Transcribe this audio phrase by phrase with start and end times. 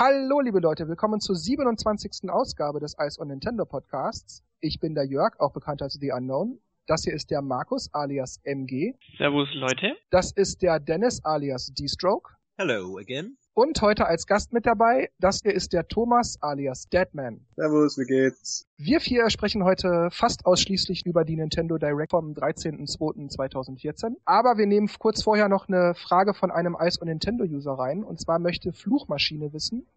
[0.00, 2.30] Hallo, liebe Leute, willkommen zur 27.
[2.30, 4.44] Ausgabe des Ice on Nintendo Podcasts.
[4.60, 6.60] Ich bin der Jörg, auch bekannt als The Unknown.
[6.86, 8.94] Das hier ist der Markus alias MG.
[9.16, 9.96] Servus, Leute.
[10.10, 12.30] Das ist der Dennis alias D-Stroke.
[12.56, 13.38] Hello again.
[13.58, 17.40] Und heute als Gast mit dabei, das hier ist der Thomas alias Deadman.
[17.56, 18.68] Servus, wie geht's?
[18.76, 24.14] Wir vier sprechen heute fast ausschließlich über die Nintendo Direct vom 13.02.2014.
[24.24, 28.04] Aber wir nehmen kurz vorher noch eine Frage von einem Ice on Nintendo User rein.
[28.04, 29.88] Und zwar möchte Fluchmaschine wissen,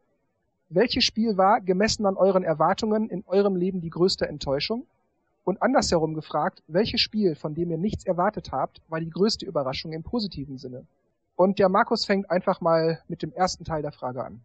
[0.70, 4.88] welches Spiel war, gemessen an euren Erwartungen, in eurem Leben die größte Enttäuschung?
[5.44, 9.94] Und andersherum gefragt, welches Spiel, von dem ihr nichts erwartet habt, war die größte Überraschung
[9.94, 10.88] im positiven Sinne?
[11.36, 14.42] Und der Markus fängt einfach mal mit dem ersten Teil der Frage an.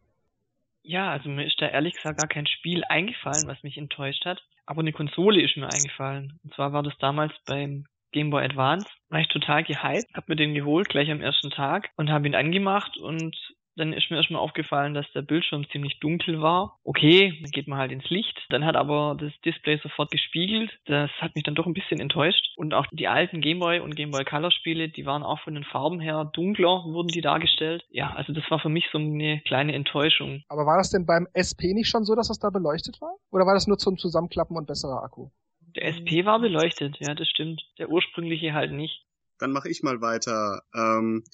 [0.82, 4.42] Ja, also mir ist da ehrlich gesagt gar kein Spiel eingefallen, was mich enttäuscht hat.
[4.66, 6.38] Aber eine Konsole ist mir eingefallen.
[6.44, 8.86] Und zwar war das damals beim Game Boy Advance.
[9.08, 12.34] War ich total gehypt, hab mir den geholt gleich am ersten Tag und habe ihn
[12.34, 13.36] angemacht und
[13.76, 16.78] dann ist mir erstmal aufgefallen, dass der Bildschirm ziemlich dunkel war.
[16.82, 18.36] Okay, dann geht man halt ins Licht.
[18.48, 20.70] Dann hat aber das Display sofort gespiegelt.
[20.86, 22.52] Das hat mich dann doch ein bisschen enttäuscht.
[22.56, 26.00] Und auch die alten Gameboy und Gameboy Color Spiele, die waren auch von den Farben
[26.00, 27.84] her dunkler, wurden die dargestellt.
[27.90, 30.42] Ja, also das war für mich so eine kleine Enttäuschung.
[30.48, 33.16] Aber war das denn beim SP nicht schon so, dass das da beleuchtet war?
[33.30, 35.28] Oder war das nur zum Zusammenklappen und besserer Akku?
[35.76, 37.62] Der SP war beleuchtet, ja, das stimmt.
[37.78, 39.04] Der ursprüngliche halt nicht.
[39.38, 40.62] Dann mache ich mal weiter.
[40.74, 41.24] Ähm,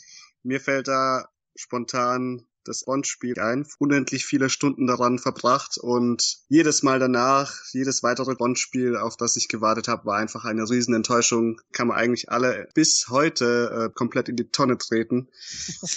[0.42, 6.98] mir fällt da spontan das Bond-Spiel ein, unendlich viele Stunden daran verbracht und jedes Mal
[6.98, 11.60] danach, jedes weitere Bond-Spiel, auf das ich gewartet habe, war einfach eine Riesenenttäuschung.
[11.72, 15.28] Kann man eigentlich alle bis heute äh, komplett in die Tonne treten.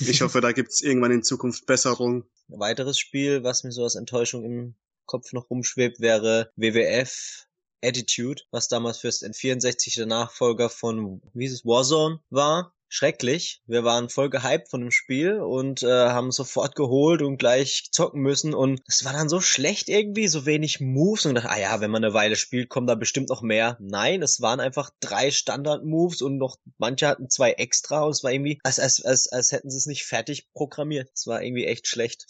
[0.08, 2.26] Ich hoffe, da gibt's irgendwann in Zukunft Besserung.
[2.50, 7.45] Ein weiteres Spiel, was mir so als Enttäuschung im Kopf noch rumschwebt, wäre WWF
[7.83, 13.61] Attitude, was damals fürs N64 der Nachfolger von, wie ist es, Warzone war schrecklich.
[13.67, 18.21] Wir waren voll gehypt von dem Spiel und äh, haben sofort geholt und gleich zocken
[18.21, 21.81] müssen und es war dann so schlecht irgendwie, so wenig Moves und dachte, ah ja,
[21.81, 23.77] wenn man eine Weile spielt, kommen da bestimmt noch mehr.
[23.81, 28.31] Nein, es waren einfach drei Standard-Moves und noch manche hatten zwei extra und es war
[28.31, 31.09] irgendwie, als, als, als, als hätten sie es nicht fertig programmiert.
[31.14, 32.27] Es war irgendwie echt schlecht.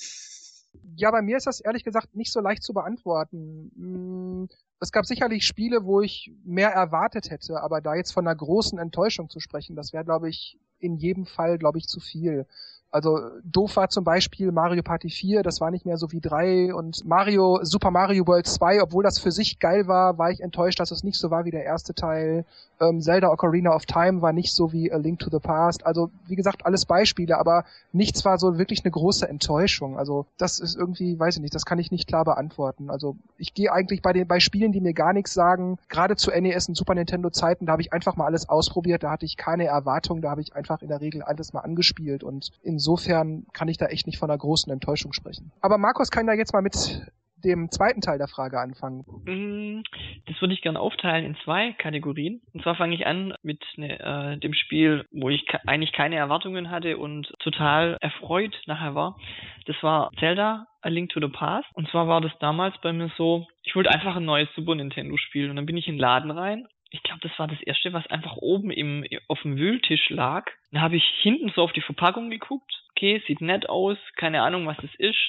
[0.96, 4.50] Ja, bei mir ist das ehrlich gesagt nicht so leicht zu beantworten.
[4.80, 8.78] Es gab sicherlich Spiele, wo ich mehr erwartet hätte, aber da jetzt von einer großen
[8.78, 12.46] Enttäuschung zu sprechen, das wäre, glaube ich, in jedem Fall, glaube ich, zu viel.
[12.92, 16.74] Also doof war zum Beispiel Mario Party 4, das war nicht mehr so wie 3
[16.74, 20.80] und Mario, Super Mario World 2, obwohl das für sich geil war, war ich enttäuscht,
[20.80, 22.46] dass es nicht so war wie der erste Teil.
[22.80, 25.86] Ähm, Zelda Ocarina of Time war nicht so wie A Link to the Past.
[25.86, 29.98] Also wie gesagt, alles Beispiele, aber nichts war so wirklich eine große Enttäuschung.
[29.98, 32.90] Also das ist irgendwie, weiß ich nicht, das kann ich nicht klar beantworten.
[32.90, 36.30] Also ich gehe eigentlich bei den bei Spielen, die mir gar nichts sagen, gerade zu
[36.32, 39.38] NES und Super Nintendo Zeiten, da habe ich einfach mal alles ausprobiert, da hatte ich
[39.38, 43.46] keine Erwartung, da habe ich einfach in der Regel alles mal angespielt und in insofern
[43.54, 45.52] kann ich da echt nicht von einer großen Enttäuschung sprechen.
[45.62, 47.10] Aber Markus kann da jetzt mal mit
[47.46, 49.06] dem zweiten Teil der Frage anfangen.
[49.26, 49.84] Mm,
[50.26, 52.42] das würde ich gerne aufteilen in zwei Kategorien.
[52.54, 56.70] Und zwar fange ich an mit ne, äh, dem Spiel, wo ich eigentlich keine Erwartungen
[56.70, 59.18] hatte und total erfreut nachher war.
[59.66, 61.68] Das war Zelda A Link to the Past.
[61.74, 65.16] Und zwar war das damals bei mir so, ich wollte einfach ein neues Super Nintendo
[65.18, 65.52] spielen.
[65.52, 68.08] Und dann bin ich in den Laden rein ich glaube, das war das erste, was
[68.08, 70.46] einfach oben im, auf dem Wühltisch lag.
[70.72, 72.72] Da habe ich hinten so auf die Verpackung geguckt.
[72.92, 75.20] Okay, sieht nett aus, keine Ahnung, was es ist.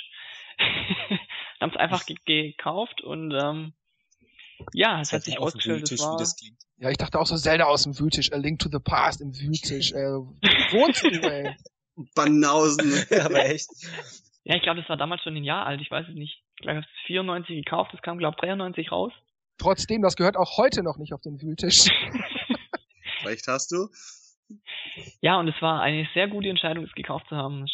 [1.61, 3.73] Haben es einfach gekauft und ähm,
[4.73, 6.23] ja, es hat sich ausgestellt, das war...
[6.79, 9.35] Ja, ich dachte auch so Zelda aus dem Wühltisch, A Link to the Past im
[9.35, 9.97] Wühltisch, äh,
[10.73, 11.57] Wohnzimmer, ey.
[12.15, 12.93] Banausen.
[13.25, 13.69] aber echt.
[14.45, 16.43] Ja, ich glaube, das war damals schon ein Jahr alt, ich weiß es nicht.
[16.57, 19.13] Ich glaube, ich habe es 94 gekauft, das kam, glaube ich, 93 raus.
[19.59, 21.87] Trotzdem, das gehört auch heute noch nicht auf den Wühltisch.
[23.25, 23.89] Recht hast du.
[25.21, 27.67] Ja, und es war eine sehr gute Entscheidung, es gekauft zu haben.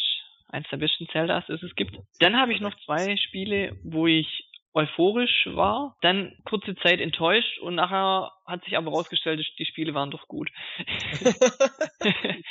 [0.53, 1.97] Eins der besten Zeldas, das es gibt.
[2.19, 7.73] Dann habe ich noch zwei Spiele, wo ich euphorisch war, dann kurze Zeit enttäuscht und
[7.73, 10.51] nachher hat sich aber rausgestellt, die Spiele waren doch gut.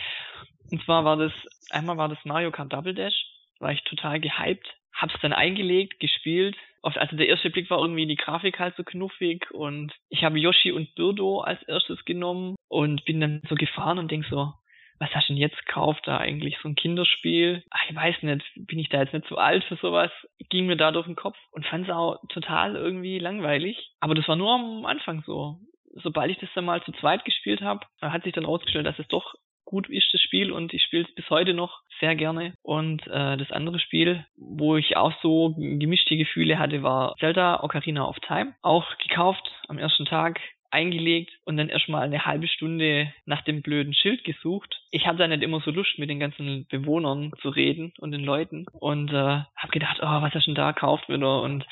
[0.72, 1.32] und zwar war das,
[1.70, 3.14] einmal war das Mario Kart Double Dash,
[3.60, 8.16] war ich total gehypt, hab's dann eingelegt, gespielt, also der erste Blick war irgendwie die
[8.16, 13.20] Grafik halt so knuffig und ich habe Yoshi und Birdo als erstes genommen und bin
[13.20, 14.52] dann so gefahren und denk so,
[15.02, 16.56] was hast du denn jetzt gekauft da eigentlich?
[16.62, 17.64] So ein Kinderspiel?
[17.70, 20.12] Ach, ich weiß nicht, bin ich da jetzt nicht zu alt für sowas?
[20.48, 23.90] Ging mir da durch den Kopf und fand es auch total irgendwie langweilig.
[23.98, 25.56] Aber das war nur am Anfang so.
[26.02, 29.08] Sobald ich das dann mal zu zweit gespielt habe, hat sich dann rausgestellt, dass es
[29.08, 29.34] doch
[29.64, 32.54] gut ist, das Spiel, und ich spiele es bis heute noch sehr gerne.
[32.62, 38.06] Und äh, das andere Spiel, wo ich auch so gemischte Gefühle hatte, war Zelda Ocarina
[38.06, 38.54] of Time.
[38.62, 40.40] Auch gekauft am ersten Tag,
[40.72, 44.80] eingelegt und dann erstmal eine halbe Stunde nach dem blöden Schild gesucht.
[44.90, 48.24] Ich hatte da nicht immer so Lust, mit den ganzen Bewohnern zu reden und den
[48.24, 51.66] Leuten und äh, habe gedacht, oh, was hast du denn da gekauft wieder und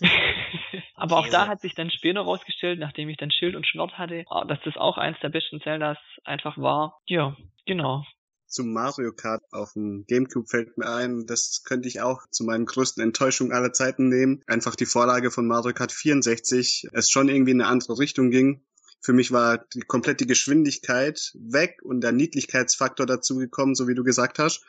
[0.94, 4.24] aber auch da hat sich dann später rausgestellt, nachdem ich dann Schild und Schwert hatte,
[4.28, 7.00] oh, dass das auch eins der besten Zeldas einfach war.
[7.06, 7.36] Ja,
[7.66, 8.04] genau
[8.52, 12.66] zu Mario Kart auf dem Gamecube fällt mir ein, das könnte ich auch zu meinen
[12.66, 14.42] größten Enttäuschungen aller Zeiten nehmen.
[14.46, 18.62] Einfach die Vorlage von Mario Kart 64, es schon irgendwie in eine andere Richtung ging.
[19.00, 24.04] Für mich war die komplette Geschwindigkeit weg und der Niedlichkeitsfaktor dazu gekommen, so wie du
[24.04, 24.64] gesagt hast.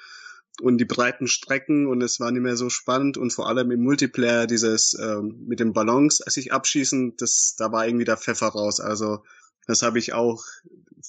[0.61, 3.83] Und die breiten Strecken und es war nicht mehr so spannend und vor allem im
[3.83, 8.79] Multiplayer dieses ähm, mit den Ballons sich abschießen, das da war irgendwie der Pfeffer raus.
[8.79, 9.23] Also
[9.67, 10.43] das habe ich auch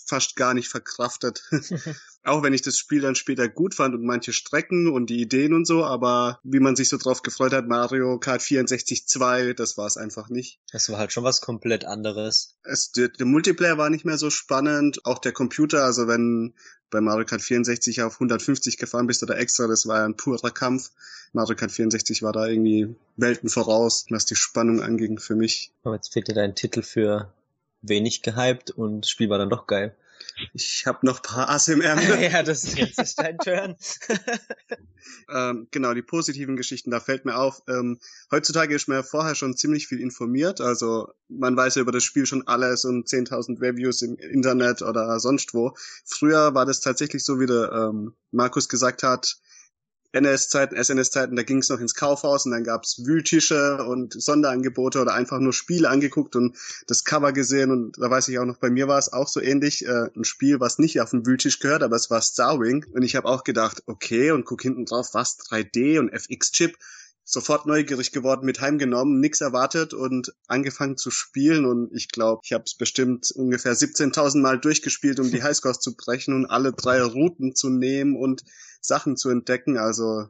[0.07, 1.43] fast gar nicht verkraftet.
[2.25, 5.53] auch wenn ich das Spiel dann später gut fand und manche Strecken und die Ideen
[5.53, 9.77] und so, aber wie man sich so drauf gefreut hat, Mario Kart 64 2, das
[9.77, 10.59] war es einfach nicht.
[10.73, 12.57] Das war halt schon was komplett anderes.
[12.63, 16.55] Es, der, der Multiplayer war nicht mehr so spannend, auch der Computer, also wenn
[16.91, 20.91] bei Mario Kart 64 auf 150 gefahren bist oder extra, das war ein purer Kampf.
[21.33, 25.73] Mario Kart 64 war da irgendwie Welten voraus, was die Spannung anging für mich.
[25.83, 27.33] Aber jetzt fehlt dir dein Titel für
[27.89, 29.97] wenig gehypt und das Spiel war dann doch geil.
[30.53, 32.21] Ich habe noch paar Asse im Ärmel.
[32.33, 33.77] ja, das ist jetzt ist dein Turn.
[35.33, 37.99] ähm, genau, die positiven Geschichten, da fällt mir auf, ähm,
[38.31, 42.05] heutzutage ist man ja vorher schon ziemlich viel informiert, also man weiß ja über das
[42.05, 45.75] Spiel schon alles und 10.000 Reviews im Internet oder sonst wo.
[46.05, 49.37] Früher war das tatsächlich so, wie der ähm, Markus gesagt hat,
[50.15, 55.13] NS-Zeiten, SNS-Zeiten, da ging es noch ins Kaufhaus und dann gab's Wühltische und Sonderangebote oder
[55.13, 56.57] einfach nur Spiele angeguckt und
[56.87, 59.41] das Cover gesehen und da weiß ich auch noch, bei mir war es auch so
[59.41, 63.03] ähnlich, äh, ein Spiel, was nicht auf den Wühltisch gehört, aber es war Starwing und
[63.03, 66.77] ich habe auch gedacht, okay und guck hinten drauf, was, 3D und FX-Chip,
[67.25, 72.53] sofort neugierig geworden, mit heimgenommen, nix erwartet und angefangen zu spielen und ich glaube, ich
[72.53, 77.03] habe es bestimmt ungefähr 17.000 Mal durchgespielt, um die Highscores zu brechen und alle drei
[77.03, 78.45] Routen zu nehmen und
[78.85, 79.79] Sachen zu entdecken.
[79.79, 80.29] Also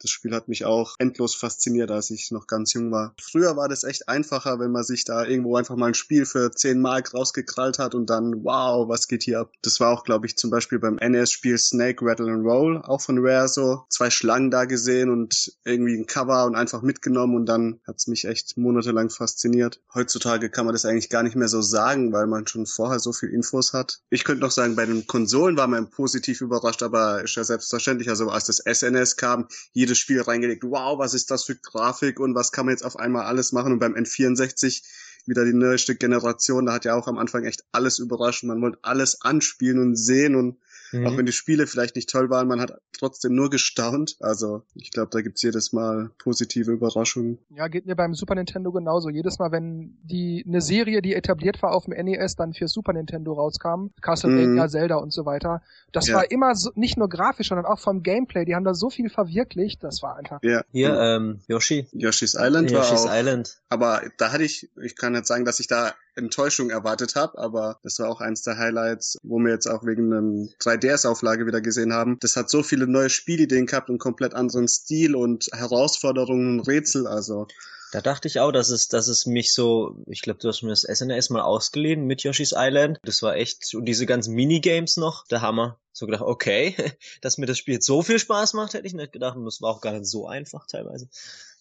[0.00, 3.14] das Spiel hat mich auch endlos fasziniert, als ich noch ganz jung war.
[3.20, 6.50] Früher war das echt einfacher, wenn man sich da irgendwo einfach mal ein Spiel für
[6.50, 9.52] 10 Mark rausgekrallt hat und dann, wow, was geht hier ab?
[9.62, 13.18] Das war auch, glaube ich, zum Beispiel beim NES-Spiel Snake Rattle and Roll, auch von
[13.18, 13.84] Rare so.
[13.88, 18.24] Zwei Schlangen da gesehen und irgendwie ein Cover und einfach mitgenommen und dann hat's mich
[18.24, 19.80] echt monatelang fasziniert.
[19.94, 23.12] Heutzutage kann man das eigentlich gar nicht mehr so sagen, weil man schon vorher so
[23.12, 24.00] viel Infos hat.
[24.10, 28.08] Ich könnte noch sagen, bei den Konsolen war man positiv überrascht, aber ist ja selbstverständlich.
[28.08, 29.48] Also als das SNES kam,
[29.86, 30.64] jedes Spiel reingelegt.
[30.64, 33.72] Wow, was ist das für Grafik und was kann man jetzt auf einmal alles machen?
[33.72, 34.82] Und beim N64
[35.26, 38.44] wieder die neueste Generation, da hat ja auch am Anfang echt alles überrascht.
[38.44, 40.58] Man wollte alles anspielen und sehen und
[41.00, 41.06] Mhm.
[41.06, 44.16] Auch wenn die Spiele vielleicht nicht toll waren, man hat trotzdem nur gestaunt.
[44.20, 47.38] Also ich glaube, da gibt's jedes Mal positive Überraschungen.
[47.54, 49.10] Ja, geht mir beim Super Nintendo genauso.
[49.10, 52.92] Jedes Mal, wenn die eine Serie, die etabliert war auf dem NES, dann für Super
[52.92, 54.68] Nintendo rauskam, Castlevania, mhm.
[54.68, 55.62] Zelda und so weiter,
[55.92, 56.16] das ja.
[56.16, 58.44] war immer so, nicht nur grafisch, sondern auch vom Gameplay.
[58.44, 60.40] Die haben da so viel verwirklicht, das war einfach.
[60.42, 60.62] Ja.
[60.72, 61.86] Hier, ähm, Yoshi.
[61.92, 63.60] Yoshi's Island Yoshi's war auch, Island.
[63.68, 67.78] Aber da hatte ich, ich kann jetzt sagen, dass ich da Enttäuschung erwartet habe, aber
[67.82, 71.92] das war auch eins der Highlights, wo wir jetzt auch wegen einem 3DS-Auflage wieder gesehen
[71.92, 72.18] haben.
[72.20, 77.06] Das hat so viele neue Spielideen gehabt und komplett anderen Stil und Herausforderungen und Rätsel,
[77.06, 77.46] also
[77.92, 80.70] da dachte ich auch, dass es, dass es mich so, ich glaube, du hast mir
[80.70, 82.98] das SNS mal ausgeliehen mit Yoshi's Island.
[83.04, 85.78] Das war echt, und diese ganzen Minigames noch, der Hammer.
[85.92, 86.74] So gedacht, okay,
[87.20, 89.36] dass mir das Spiel jetzt so viel Spaß macht, hätte ich nicht gedacht.
[89.36, 91.08] Und das war auch gar nicht so einfach teilweise.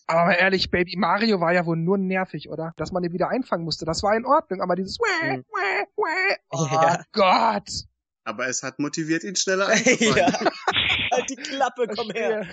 [0.07, 2.73] Aber mal ehrlich, Baby Mario war ja wohl nur nervig, oder?
[2.77, 5.45] Dass man ihn wieder einfangen musste, das war in Ordnung, aber dieses Wäh, hm.
[5.51, 7.03] Wäh, Wäh, oh ja.
[7.11, 7.69] Gott.
[8.23, 10.17] Aber es hat motiviert, ihn schneller einzufangen.
[10.17, 10.51] ja.
[11.11, 12.45] halt die Klappe, komm her.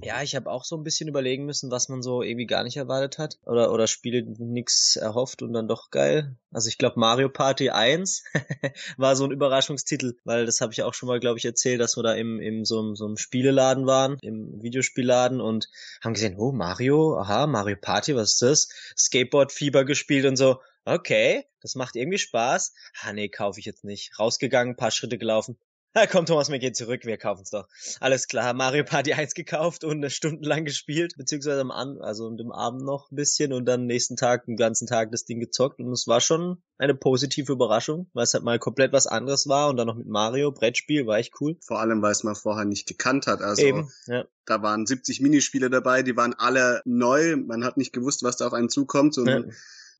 [0.00, 2.76] Ja, ich habe auch so ein bisschen überlegen müssen, was man so irgendwie gar nicht
[2.76, 3.38] erwartet hat.
[3.44, 6.36] Oder, oder Spiele nix erhofft und dann doch geil.
[6.52, 8.22] Also ich glaube Mario Party 1
[8.96, 11.96] war so ein Überraschungstitel, weil das habe ich auch schon mal, glaube ich, erzählt, dass
[11.96, 15.68] wir da im, im so, so einem Spieleladen waren, im Videospielladen und
[16.00, 18.68] haben gesehen, oh Mario, aha, Mario Party, was ist das?
[18.96, 20.60] Skateboard Fieber gespielt und so.
[20.84, 22.72] Okay, das macht irgendwie Spaß.
[23.02, 24.16] Ah nee, kaufe ich jetzt nicht.
[24.18, 25.58] Rausgegangen, paar Schritte gelaufen.
[25.94, 27.66] Na komm, Thomas, wir gehen zurück, wir kaufen's doch.
[28.00, 32.84] Alles klar, Mario Party 1 gekauft und stundenlang gespielt, beziehungsweise am, An also am Abend
[32.84, 36.06] noch ein bisschen und dann nächsten Tag, den ganzen Tag das Ding gezockt und es
[36.06, 39.86] war schon eine positive Überraschung, weil es halt mal komplett was anderes war und dann
[39.86, 41.56] noch mit Mario, Brettspiel, war echt cool.
[41.64, 43.62] Vor allem, weil es man vorher nicht gekannt hat, also.
[43.62, 44.24] Eben, ja.
[44.44, 48.46] Da waren 70 Minispiele dabei, die waren alle neu, man hat nicht gewusst, was da
[48.46, 49.42] auf einen zukommt und ja.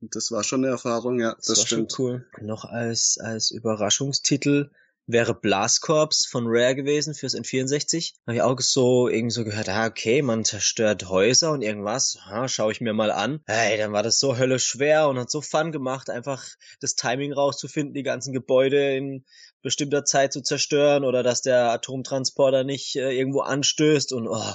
[0.01, 1.93] Das war schon eine Erfahrung, ja, das, das war stimmt.
[1.93, 2.27] Schon cool.
[2.41, 4.71] Noch als, als Überraschungstitel
[5.09, 8.13] wäre Blast Corps von Rare gewesen fürs N64.
[8.27, 12.19] Habe ich auch so irgendwie so gehört, ah, okay, man zerstört Häuser und irgendwas.
[12.27, 13.41] Ha, schaue ich mir mal an.
[13.47, 16.45] Hey, dann war das so höllisch schwer und hat so Fun gemacht, einfach
[16.81, 19.25] das Timing rauszufinden, die ganzen Gebäude in
[19.63, 24.55] bestimmter Zeit zu zerstören oder dass der Atomtransporter nicht äh, irgendwo anstößt und oh,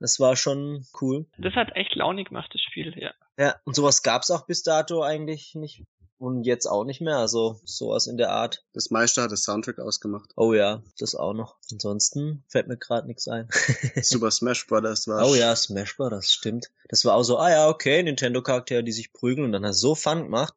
[0.00, 1.26] das war schon cool.
[1.38, 3.12] Das hat echt launig gemacht, das Spiel, ja.
[3.38, 5.84] Ja, und sowas gab's auch bis dato eigentlich nicht
[6.20, 8.62] und jetzt auch nicht mehr, also sowas in der Art.
[8.74, 10.30] Das meiste hat das Soundtrack ausgemacht.
[10.36, 11.56] Oh ja, das auch noch.
[11.72, 13.48] Ansonsten fällt mir gerade nichts ein.
[14.02, 15.26] Super Smash Brothers war.
[15.26, 16.70] Oh ja, Smash Brothers, stimmt.
[16.88, 19.80] Das war auch so, ah ja, okay, Nintendo-Charaktere, die sich prügeln und dann hat es
[19.80, 20.54] so Fun gemacht.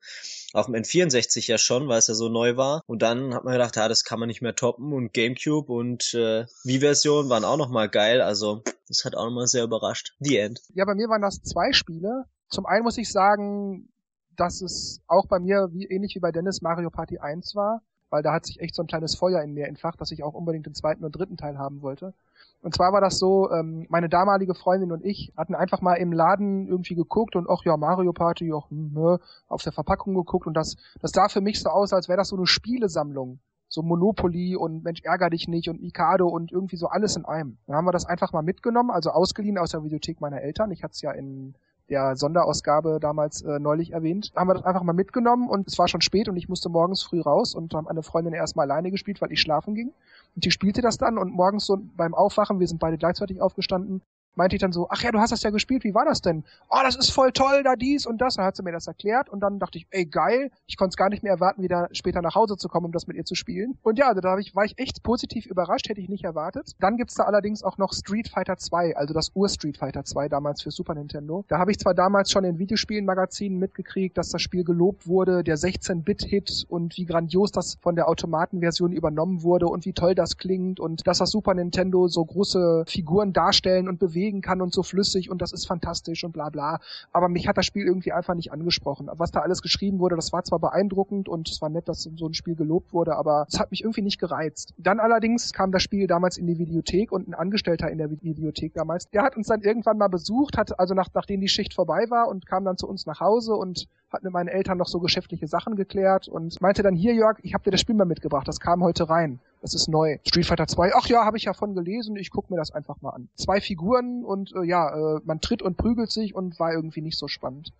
[0.51, 2.84] Auf dem N64 ja schon, weil es ja so neu war.
[2.86, 4.91] Und dann hat man gedacht, ja, das kann man nicht mehr toppen.
[4.91, 8.22] Und GameCube und äh, Wii-Version waren auch nochmal geil.
[8.22, 10.13] Also das hat auch nochmal sehr überrascht.
[10.20, 10.62] The End.
[10.74, 12.25] Ja, bei mir waren das zwei Spiele.
[12.50, 13.89] Zum einen muss ich sagen,
[14.36, 18.22] dass es auch bei mir, wie ähnlich wie bei Dennis, Mario Party 1 war, weil
[18.22, 20.68] da hat sich echt so ein kleines Feuer in mir entfacht, dass ich auch unbedingt
[20.68, 22.13] den zweiten und dritten Teil haben wollte.
[22.62, 26.13] Und zwar war das so, ähm, meine damalige Freundin und ich hatten einfach mal im
[26.13, 30.54] Laden irgendwie geguckt und ach ja, Mario Party, auch ne, auf der Verpackung geguckt und
[30.54, 33.40] das, das sah für mich so aus, als wäre das so eine Spielesammlung.
[33.68, 37.58] So Monopoly und Mensch, ärger dich nicht und Mikado und irgendwie so alles in einem.
[37.66, 40.70] Dann haben wir das einfach mal mitgenommen, also ausgeliehen aus der Videothek meiner Eltern.
[40.70, 41.56] Ich hatte es ja in
[41.94, 45.88] der Sonderausgabe damals äh, neulich erwähnt, haben wir das einfach mal mitgenommen und es war
[45.88, 49.22] schon spät und ich musste morgens früh raus und haben eine Freundin erstmal alleine gespielt,
[49.22, 49.94] weil ich schlafen ging.
[50.36, 54.02] Und die spielte das dann und morgens so beim Aufwachen, wir sind beide gleichzeitig aufgestanden,
[54.36, 56.44] meinte ich dann so, ach ja, du hast das ja gespielt, wie war das denn?
[56.70, 58.36] Oh, das ist voll toll, da dies und das.
[58.36, 60.98] Dann hat sie mir das erklärt und dann dachte ich, ey, geil, ich konnte es
[60.98, 63.36] gar nicht mehr erwarten, wieder später nach Hause zu kommen, um das mit ihr zu
[63.36, 63.78] spielen.
[63.84, 66.72] Und ja, da ich, war ich echt positiv überrascht, hätte ich nicht erwartet.
[66.80, 70.62] Dann gibt's da allerdings auch noch Street Fighter 2, also das Ur-Street Fighter 2 damals
[70.62, 71.46] für Super Nintendo.
[71.48, 75.58] Da habe ich zwar damals schon in Videospielen-Magazinen mitgekriegt, dass das Spiel gelobt wurde, der
[75.58, 80.80] 16-Bit-Hit und wie grandios das von der Automatenversion übernommen wurde und wie toll das klingt
[80.80, 84.84] und dass das Super Nintendo so große Figuren darstellen und bewegen bewegen kann und so
[84.84, 86.80] flüssig und das ist fantastisch und bla bla.
[87.12, 89.10] Aber mich hat das Spiel irgendwie einfach nicht angesprochen.
[89.12, 92.25] Was da alles geschrieben wurde, das war zwar beeindruckend und es war nett, dass so
[92.25, 94.74] ein Spiel gelobt wurde, aber es hat mich irgendwie nicht gereizt.
[94.77, 98.74] Dann allerdings kam das Spiel damals in die Videothek und ein Angestellter in der Videothek
[98.74, 102.06] damals, der hat uns dann irgendwann mal besucht, hat also nach, nachdem die Schicht vorbei
[102.10, 105.00] war und kam dann zu uns nach Hause und hat mit meinen Eltern noch so
[105.00, 108.48] geschäftliche Sachen geklärt und meinte dann hier Jörg, ich habe dir das Spiel mal mitgebracht,
[108.48, 109.39] das kam heute rein.
[109.62, 110.17] Das ist neu.
[110.27, 113.01] Street Fighter 2, ach ja, habe ich ja von gelesen, ich guck mir das einfach
[113.01, 113.29] mal an.
[113.36, 117.17] Zwei Figuren und äh, ja, äh, man tritt und prügelt sich und war irgendwie nicht
[117.17, 117.72] so spannend.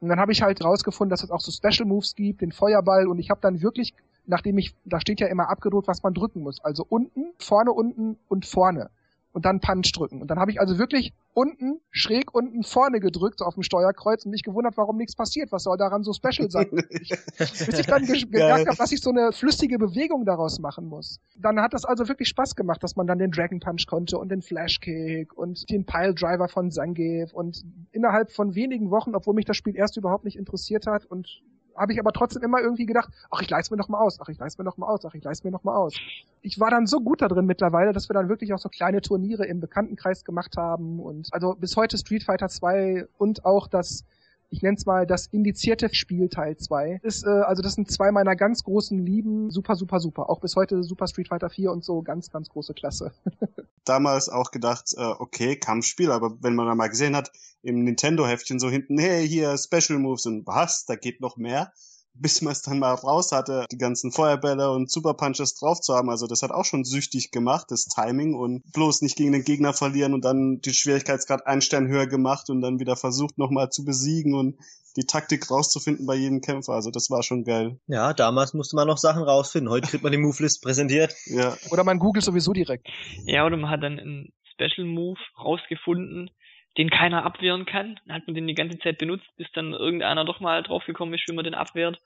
[0.00, 3.06] Und dann habe ich halt rausgefunden, dass es auch so Special Moves gibt, den Feuerball
[3.06, 3.94] und ich habe dann wirklich,
[4.26, 6.62] nachdem ich, da steht ja immer abgedruckt, was man drücken muss.
[6.64, 8.90] Also unten, vorne, unten und vorne
[9.36, 10.22] und dann Punch drücken.
[10.22, 14.24] Und dann habe ich also wirklich unten, schräg unten vorne gedrückt, so auf dem Steuerkreuz
[14.24, 15.52] und mich gewundert, warum nichts passiert.
[15.52, 16.70] Was soll daran so special sein?
[16.88, 20.86] Ich, bis ich dann ge gemerkt habe, dass ich so eine flüssige Bewegung daraus machen
[20.86, 21.20] muss.
[21.36, 24.30] Dann hat das also wirklich Spaß gemacht, dass man dann den Dragon Punch konnte und
[24.30, 27.62] den Flash Kick und den Pile Driver von Zangief und
[27.92, 31.42] innerhalb von wenigen Wochen, obwohl mich das Spiel erst überhaupt nicht interessiert hat und
[31.76, 34.28] habe ich aber trotzdem immer irgendwie gedacht, ach, ich leiste mir noch mal aus, ach,
[34.28, 35.94] ich leiste mir noch mal aus, ach, ich leiste mir noch mal aus.
[36.42, 39.00] Ich war dann so gut da drin mittlerweile, dass wir dann wirklich auch so kleine
[39.00, 44.04] Turniere im Bekanntenkreis gemacht haben und also bis heute Street Fighter 2 und auch das
[44.50, 47.00] ich nenne es mal das indizierte Spiel Teil 2.
[47.02, 49.50] Ist, äh, also das sind zwei meiner ganz großen Lieben.
[49.50, 50.30] Super, super, super.
[50.30, 53.12] Auch bis heute Super Street Fighter 4 und so ganz, ganz große Klasse.
[53.84, 58.58] Damals auch gedacht, äh, okay, Kampfspiel, aber wenn man da mal gesehen hat, im Nintendo-Heftchen
[58.58, 61.72] so hinten, hey, hier Special Moves und was, da geht noch mehr
[62.18, 65.94] bis man es dann mal raus hatte, die ganzen Feuerbälle und Super Punches drauf zu
[65.94, 66.10] haben.
[66.10, 69.72] Also das hat auch schon süchtig gemacht, das Timing und bloß nicht gegen den Gegner
[69.72, 73.84] verlieren und dann die Schwierigkeitsgrad einen Stern höher gemacht und dann wieder versucht nochmal zu
[73.84, 74.58] besiegen und
[74.96, 76.72] die Taktik rauszufinden bei jedem Kämpfer.
[76.72, 77.78] Also das war schon geil.
[77.86, 79.70] Ja, damals musste man noch Sachen rausfinden.
[79.70, 81.14] Heute kriegt man die Move-List präsentiert.
[81.26, 81.56] Ja.
[81.70, 82.88] Oder man googelt sowieso direkt.
[83.24, 86.30] Ja, oder man hat dann einen Special Move rausgefunden,
[86.78, 87.98] den keiner abwehren kann.
[88.06, 91.26] Dann hat man den die ganze Zeit benutzt, bis dann irgendeiner doch mal draufgekommen ist,
[91.28, 92.00] wie man den abwehrt.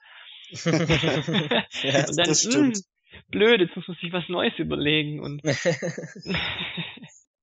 [0.51, 0.71] ja,
[2.07, 2.77] und dann, das stimmt.
[2.77, 5.41] Mh, hm, blöd, jetzt muss man sich was Neues überlegen und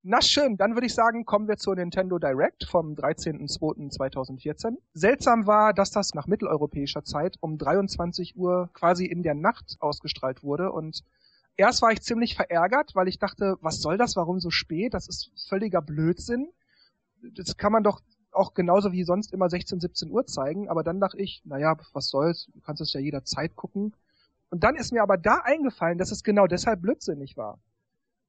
[0.03, 4.77] Na schön, dann würde ich sagen, kommen wir zur Nintendo Direct vom 13.02.2014.
[4.95, 10.43] Seltsam war, dass das nach mitteleuropäischer Zeit um 23 Uhr quasi in der Nacht ausgestrahlt
[10.43, 11.03] wurde und
[11.57, 14.95] erst war ich ziemlich verärgert, weil ich dachte, was soll das, warum so spät?
[14.95, 16.49] Das ist völliger Blödsinn
[17.35, 18.01] das kann man doch
[18.33, 22.09] auch genauso wie sonst immer 16, 17 Uhr zeigen, aber dann dachte ich, naja, was
[22.09, 23.95] soll's, du kannst es ja jederzeit gucken.
[24.51, 27.59] Und dann ist mir aber da eingefallen, dass es genau deshalb blödsinnig war.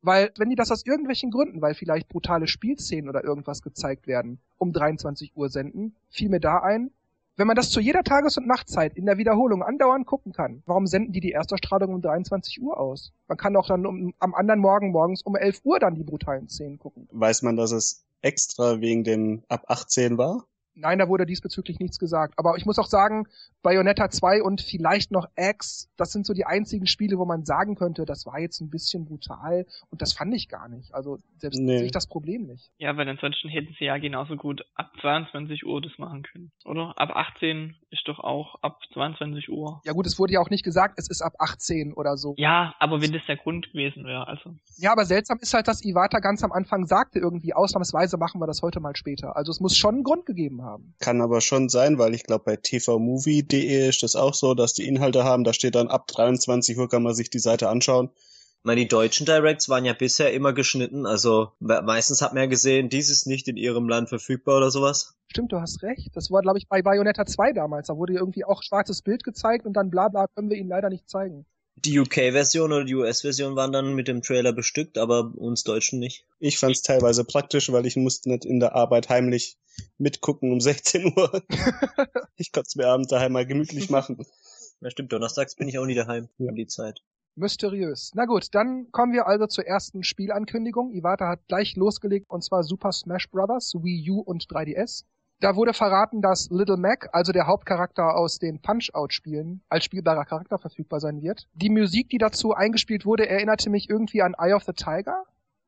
[0.01, 4.39] Weil, wenn die das aus irgendwelchen Gründen, weil vielleicht brutale Spielszenen oder irgendwas gezeigt werden,
[4.57, 6.91] um 23 Uhr senden, fiel mir da ein,
[7.39, 10.87] Wenn man das zu jeder Tages- und Nachtzeit in der Wiederholung andauernd gucken kann, warum
[10.87, 13.13] senden die die Erstausstrahlung um 23 Uhr aus?
[13.29, 16.49] Man kann auch dann um, am anderen Morgen morgens um 11 Uhr dann die brutalen
[16.49, 17.07] Szenen gucken.
[17.13, 20.45] Weiß man, dass es extra wegen dem ab 18 war?
[20.75, 22.35] Nein, da wurde diesbezüglich nichts gesagt.
[22.37, 23.27] Aber ich muss auch sagen,
[23.61, 27.75] Bayonetta 2 und vielleicht noch X, das sind so die einzigen Spiele, wo man sagen
[27.75, 30.93] könnte, das war jetzt ein bisschen brutal und das fand ich gar nicht.
[30.93, 31.77] Also selbst Nee.
[31.77, 32.69] sehe ich das Problem nicht.
[32.77, 36.51] Ja, weil ansonsten hätten sie ja genauso gut ab 22 Uhr das machen können.
[36.65, 36.93] Oder?
[36.97, 39.81] Ab 18 ist doch auch ab 22 Uhr.
[39.85, 42.35] Ja gut, es wurde ja auch nicht gesagt, es ist ab 18 oder so.
[42.37, 44.55] Ja, aber wenn das der Grund gewesen wäre, also.
[44.77, 48.47] Ja, aber seltsam ist halt, dass Iwata ganz am Anfang sagte irgendwie, ausnahmsweise machen wir
[48.47, 49.35] das heute mal später.
[49.35, 50.93] Also es muss schon einen Grund gegeben haben.
[50.99, 54.87] Kann aber schon sein, weil ich glaube bei tvmovie.de ist das auch so, dass die
[54.87, 58.09] Inhalte haben, da steht dann ab 23 Uhr kann man sich die Seite anschauen.
[58.61, 62.43] Ich meine, die deutschen Directs waren ja bisher immer geschnitten, also me- meistens hat man
[62.43, 65.15] ja gesehen, dies ist nicht in ihrem Land verfügbar oder sowas.
[65.27, 66.09] Stimmt, du hast recht.
[66.13, 67.87] Das war, glaube ich, bei Bayonetta 2 damals.
[67.87, 70.89] Da wurde irgendwie auch schwarzes Bild gezeigt und dann bla bla können wir ihn leider
[70.89, 71.45] nicht zeigen.
[71.77, 76.25] Die UK-Version oder die US-Version waren dann mit dem Trailer bestückt, aber uns Deutschen nicht.
[76.39, 79.57] Ich fand es teilweise praktisch, weil ich musste nicht in der Arbeit heimlich
[79.97, 81.43] mitgucken um 16 Uhr.
[82.35, 84.17] ich konnte es mir abends daheim mal gemütlich machen.
[84.81, 86.49] Ja, stimmt, donnerstags bin ich auch nie daheim Ja.
[86.49, 87.01] um die Zeit.
[87.35, 88.11] Mysteriös.
[88.15, 90.91] Na gut, dann kommen wir also zur ersten Spielankündigung.
[90.91, 95.05] Iwata hat gleich losgelegt und zwar Super Smash Bros., Wii U und 3DS.
[95.41, 100.57] Da wurde verraten, dass Little Mac, also der Hauptcharakter aus den Punch-Out-Spielen, als spielbarer Charakter
[100.59, 101.47] verfügbar sein wird.
[101.53, 105.23] Die Musik, die dazu eingespielt wurde, erinnerte mich irgendwie an Eye of the Tiger.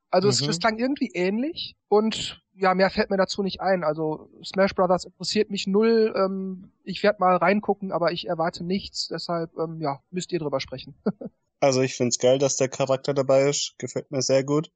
[0.10, 0.50] Also es, Mhm.
[0.50, 3.86] es klang irgendwie ähnlich und ja, mehr fällt mir dazu nicht ein.
[3.86, 6.14] Also Smash Brothers interessiert mich null.
[6.18, 9.08] Ähm, ich werde mal reingucken, aber ich erwarte nichts.
[9.08, 10.96] Deshalb, ähm, ja, müsst ihr drüber sprechen.
[11.62, 13.76] Also ich find's geil, dass der Charakter dabei ist.
[13.78, 14.70] Gefällt mir sehr gut.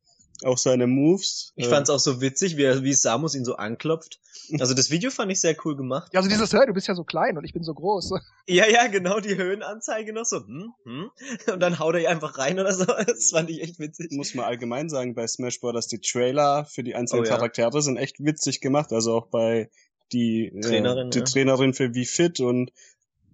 [0.43, 1.53] Auch seine Moves.
[1.55, 4.19] Ich Äh, fand's auch so witzig, wie, er- wie Samus ihn so anklopft.
[4.59, 6.11] Also das Video fand ich sehr cool gemacht.
[6.13, 8.11] Ja, also dieses, hä, du bist ja so klein und ich bin so groß.
[8.47, 11.09] Ja, ja, genau, die Höhenanzeige noch so, hm, hm.
[11.53, 12.85] Und dann haut er ihr einfach rein oder so.
[13.07, 14.11] Das fand ich echt witzig.
[14.11, 15.87] muss man allgemein sagen, bei Smash Bros.
[15.87, 17.35] die Trailer für die einzelnen Oh ja.
[17.37, 18.91] Charaktere sind echt witzig gemacht.
[18.93, 19.69] Also auch bei
[20.11, 21.25] die Trainerin, äh, die ja.
[21.25, 22.71] Trainerin für Wie Fit und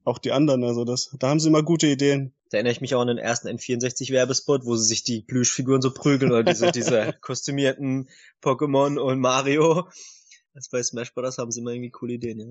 [0.06, 0.64] auch die anderen.
[0.64, 2.32] Also das, da haben sie immer gute Ideen.
[2.52, 5.94] Da erinnere ich mich auch an den ersten N64-Werbespot, wo sie sich die Plüschfiguren so
[5.94, 8.10] prügeln oder diese, diese kostümierten
[8.42, 9.88] Pokémon und Mario.
[10.54, 11.38] Das bei Smash Bros.
[11.38, 12.48] haben sie immer irgendwie coole Ideen, ja.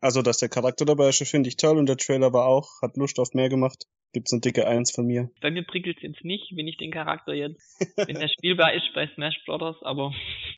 [0.00, 2.96] Also dass der Charakter dabei ist, finde ich toll und der Trailer war auch, hat
[2.96, 3.86] Lust auf mehr gemacht.
[4.14, 5.30] Gibt's eine dicke Eins von mir.
[5.40, 7.60] Bei mir prickelt's jetzt nicht, wenn ich den Charakter jetzt,
[7.96, 10.12] wenn er spielbar ist bei Smash Brothers, aber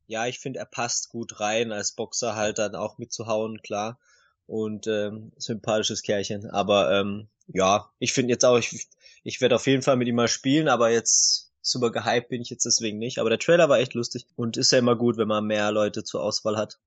[0.06, 3.98] Ja, ich finde, er passt gut rein, als Boxer halt dann auch mitzuhauen, klar.
[4.46, 6.48] Und ähm, sympathisches Kerlchen.
[6.50, 8.88] Aber ähm, ja, ich finde jetzt auch, ich,
[9.24, 12.50] ich werde auf jeden Fall mit ihm mal spielen, aber jetzt super gehypt bin ich
[12.50, 13.18] jetzt deswegen nicht.
[13.18, 16.04] Aber der Trailer war echt lustig und ist ja immer gut, wenn man mehr Leute
[16.04, 16.78] zur Auswahl hat.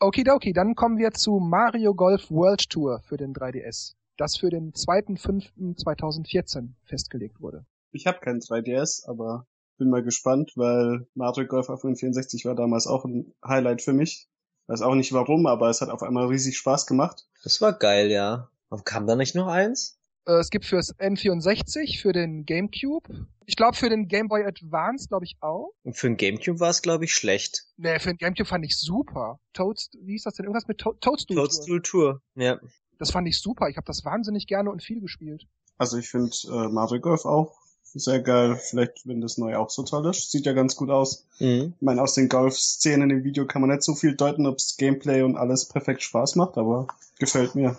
[0.00, 4.72] Okidoki, dann kommen wir zu Mario Golf World Tour für den 3DS, das für den
[4.72, 7.66] 2.5.2014 festgelegt wurde.
[7.90, 12.86] Ich habe kein 3DS, aber bin mal gespannt, weil Mario Golf auf 64 war damals
[12.86, 14.28] auch ein Highlight für mich.
[14.68, 17.26] Weiß auch nicht warum, aber es hat auf einmal riesig Spaß gemacht.
[17.42, 18.48] Das war geil, ja.
[18.70, 19.98] Aber kam da nicht noch eins?
[20.26, 25.08] Äh, es gibt fürs N64, für den GameCube, ich glaube für den Game Boy Advance,
[25.08, 25.72] glaube ich auch.
[25.82, 27.64] Und für den Gamecube war es, glaube ich, schlecht.
[27.78, 29.40] Nee, für den GameCube fand ich super.
[29.54, 30.44] Toads, wie hieß das denn?
[30.44, 31.36] Irgendwas mit to Toadstool.
[31.36, 31.44] Tour.
[31.44, 32.22] Toadstool Tour.
[32.34, 32.60] Ja.
[32.98, 33.70] Das fand ich super.
[33.70, 35.46] Ich habe das wahnsinnig gerne und viel gespielt.
[35.78, 37.58] Also ich finde äh, Mario Golf auch
[37.94, 38.56] sehr geil.
[38.56, 40.30] Vielleicht, wenn das neu auch so toll ist.
[40.30, 41.26] Sieht ja ganz gut aus.
[41.38, 41.74] Mhm.
[41.76, 45.22] Ich meine, aus den Golf-Szenen im Video kann man nicht so viel deuten, ob's Gameplay
[45.22, 46.86] und alles perfekt Spaß macht, aber
[47.18, 47.76] gefällt mir.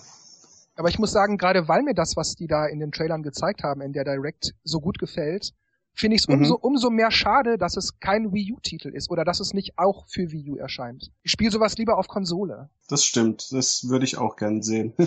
[0.75, 3.63] Aber ich muss sagen, gerade weil mir das, was die da in den Trailern gezeigt
[3.63, 5.53] haben, in der Direct, so gut gefällt,
[5.93, 6.35] finde ich es Mhm.
[6.35, 10.05] umso, umso mehr schade, dass es kein Wii U-Titel ist oder dass es nicht auch
[10.07, 11.11] für Wii U erscheint.
[11.23, 12.69] Ich spiele sowas lieber auf Konsole.
[12.87, 13.51] Das stimmt.
[13.51, 14.93] Das würde ich auch gern sehen.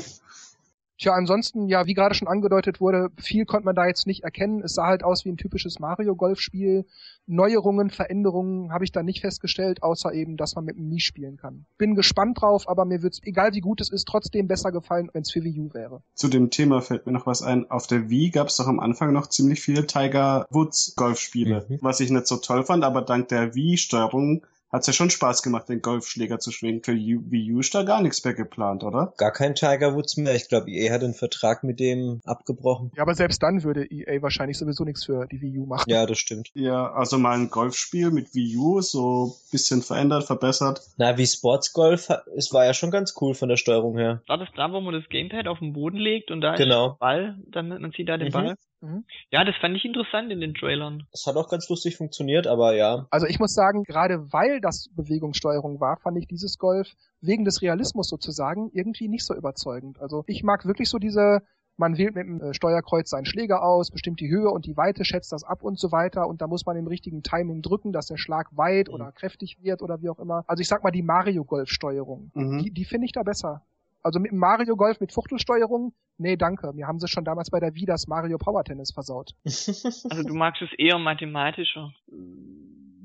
[1.02, 4.62] Tja, ansonsten, ja, wie gerade schon angedeutet wurde, viel konnte man da jetzt nicht erkennen.
[4.62, 6.86] Es sah halt aus wie ein typisches Mario-Golf-Spiel.
[7.26, 11.38] Neuerungen, Veränderungen habe ich da nicht festgestellt, außer eben, dass man mit dem Mii spielen
[11.38, 11.66] kann.
[11.76, 15.22] Bin gespannt drauf, aber mir wird's, egal wie gut es ist, trotzdem besser gefallen, wenn
[15.22, 16.02] es für Wii U wäre.
[16.14, 17.68] Zu dem Thema fällt mir noch was ein.
[17.68, 21.78] Auf der Wii gab es doch am Anfang noch ziemlich viele Tiger Woods Golfspiele, Mhm.
[21.80, 25.68] was ich nicht so toll fand, aber dank der Wii-Steuerung hat's ja schon Spaß gemacht,
[25.68, 26.82] den Golfschläger zu schwingen.
[26.82, 29.12] Für Wii U ist da gar nichts mehr geplant, oder?
[29.18, 30.34] Gar kein Tiger Woods mehr.
[30.34, 32.90] Ich glaube, EA hat den Vertrag mit dem abgebrochen.
[32.96, 35.84] Ja, aber selbst dann würde EA wahrscheinlich sowieso nichts für die Wii U machen.
[35.90, 36.50] Ja, das stimmt.
[36.54, 40.80] Ja, also mal ein Golfspiel mit Wii U, so bisschen verändert, verbessert.
[40.96, 44.22] Na, wie Sports Golf, es war ja schon ganz cool von der Steuerung her.
[44.26, 46.88] war das da, wo man das Gamepad auf den Boden legt und da ist Genau.
[46.90, 48.32] der Ball, dann man sieht da den Mhm.
[48.32, 48.54] Ball?
[48.82, 49.04] Mhm.
[49.30, 51.06] Ja, das fand ich interessant in den Trailern.
[51.12, 53.06] Das hat auch ganz lustig funktioniert, aber ja.
[53.10, 57.62] Also ich muss sagen, gerade weil das Bewegungssteuerung war, fand ich dieses Golf wegen des
[57.62, 60.00] Realismus sozusagen irgendwie nicht so überzeugend.
[60.00, 61.42] Also ich mag wirklich so diese
[61.76, 65.04] man wählt mit dem äh, Steuerkreuz seinen Schläger aus, bestimmt die Höhe und die Weite,
[65.04, 68.06] schätzt das ab und so weiter und da muss man im richtigen Timing drücken, dass
[68.06, 68.94] der Schlag weit mhm.
[68.94, 70.44] oder kräftig wird oder wie auch immer.
[70.46, 72.58] Also ich sag mal die Mario Golf Steuerung, mhm.
[72.62, 73.62] die, die finde ich da besser.
[74.02, 76.72] Also mit Mario Golf mit Fuchtelsteuerung, nee, danke.
[76.74, 79.32] Wir haben sie schon damals bei der Wii das Mario Power Tennis versaut.
[79.44, 81.92] Also du magst es eher mathematischer.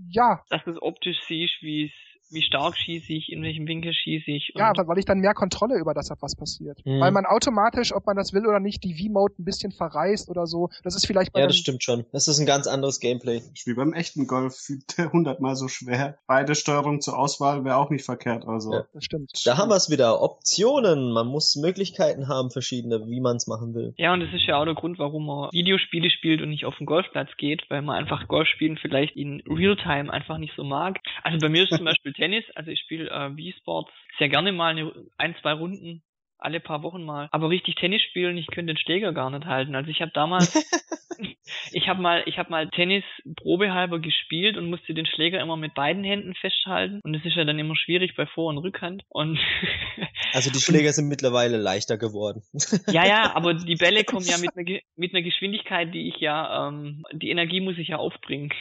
[0.10, 0.42] Ja.
[0.50, 4.32] Dass du es optisch siehst, wie es wie stark schieße ich, in welchem Winkel schieße
[4.32, 4.52] ich.
[4.56, 6.80] Ja, weil ich dann mehr Kontrolle über das habe, was passiert.
[6.86, 7.00] Mhm.
[7.00, 10.46] Weil man automatisch, ob man das will oder nicht, die V-Mode ein bisschen verreißt oder
[10.46, 10.70] so.
[10.84, 12.06] Das ist vielleicht bei Ja, das stimmt schon.
[12.12, 13.42] Das ist ein ganz anderes Gameplay.
[13.66, 14.56] Wie beim echten Golf,
[15.14, 16.18] hundertmal so schwer.
[16.28, 18.74] Beide Steuerungen zur Auswahl wäre auch nicht verkehrt, also.
[18.74, 18.86] Ja.
[18.94, 19.32] Das stimmt.
[19.46, 20.22] Da haben wir es wieder.
[20.22, 21.12] Optionen.
[21.14, 23.94] Man muss Möglichkeiten haben, verschiedene, wie man es machen will.
[23.98, 26.76] Ja, und das ist ja auch der Grund, warum man Videospiele spielt und nicht auf
[26.78, 31.00] den Golfplatz geht, weil man einfach Golf spielen vielleicht in Realtime einfach nicht so mag.
[31.24, 34.52] Also bei mir ist zum Beispiel Tennis, also ich spiele äh, Wii Sports sehr gerne
[34.52, 36.04] mal eine, ein, zwei Runden
[36.40, 37.28] alle paar Wochen mal.
[37.32, 39.76] Aber richtig Tennis spielen, ich könnte den Schläger gar nicht halten.
[39.76, 40.54] Also ich habe damals,
[41.72, 43.04] ich habe mal, ich habe mal Tennis
[43.36, 47.02] probehalber gespielt und musste den Schläger immer mit beiden Händen festhalten.
[47.04, 49.04] Und das ist ja dann immer schwierig bei Vor- und Rückhand.
[49.10, 49.40] Und
[50.34, 52.44] also die Schläger sind mittlerweile leichter geworden.
[52.88, 56.68] ja, ja, aber die Bälle kommen ja mit einer, mit einer Geschwindigkeit, die ich ja,
[56.68, 58.52] ähm, die Energie muss ich ja aufbringen.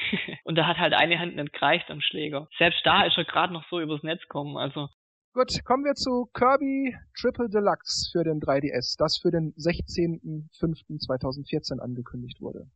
[0.45, 2.49] und da hat halt eine Hand nicht gereicht am Schläger.
[2.59, 4.57] Selbst da ist er gerade noch so übers Netz kommen.
[4.57, 4.89] Also
[5.37, 12.41] Gut, kommen wir zu Kirby Triple Deluxe für den 3DS, das für den 16.05.2014 angekündigt
[12.41, 12.71] wurde.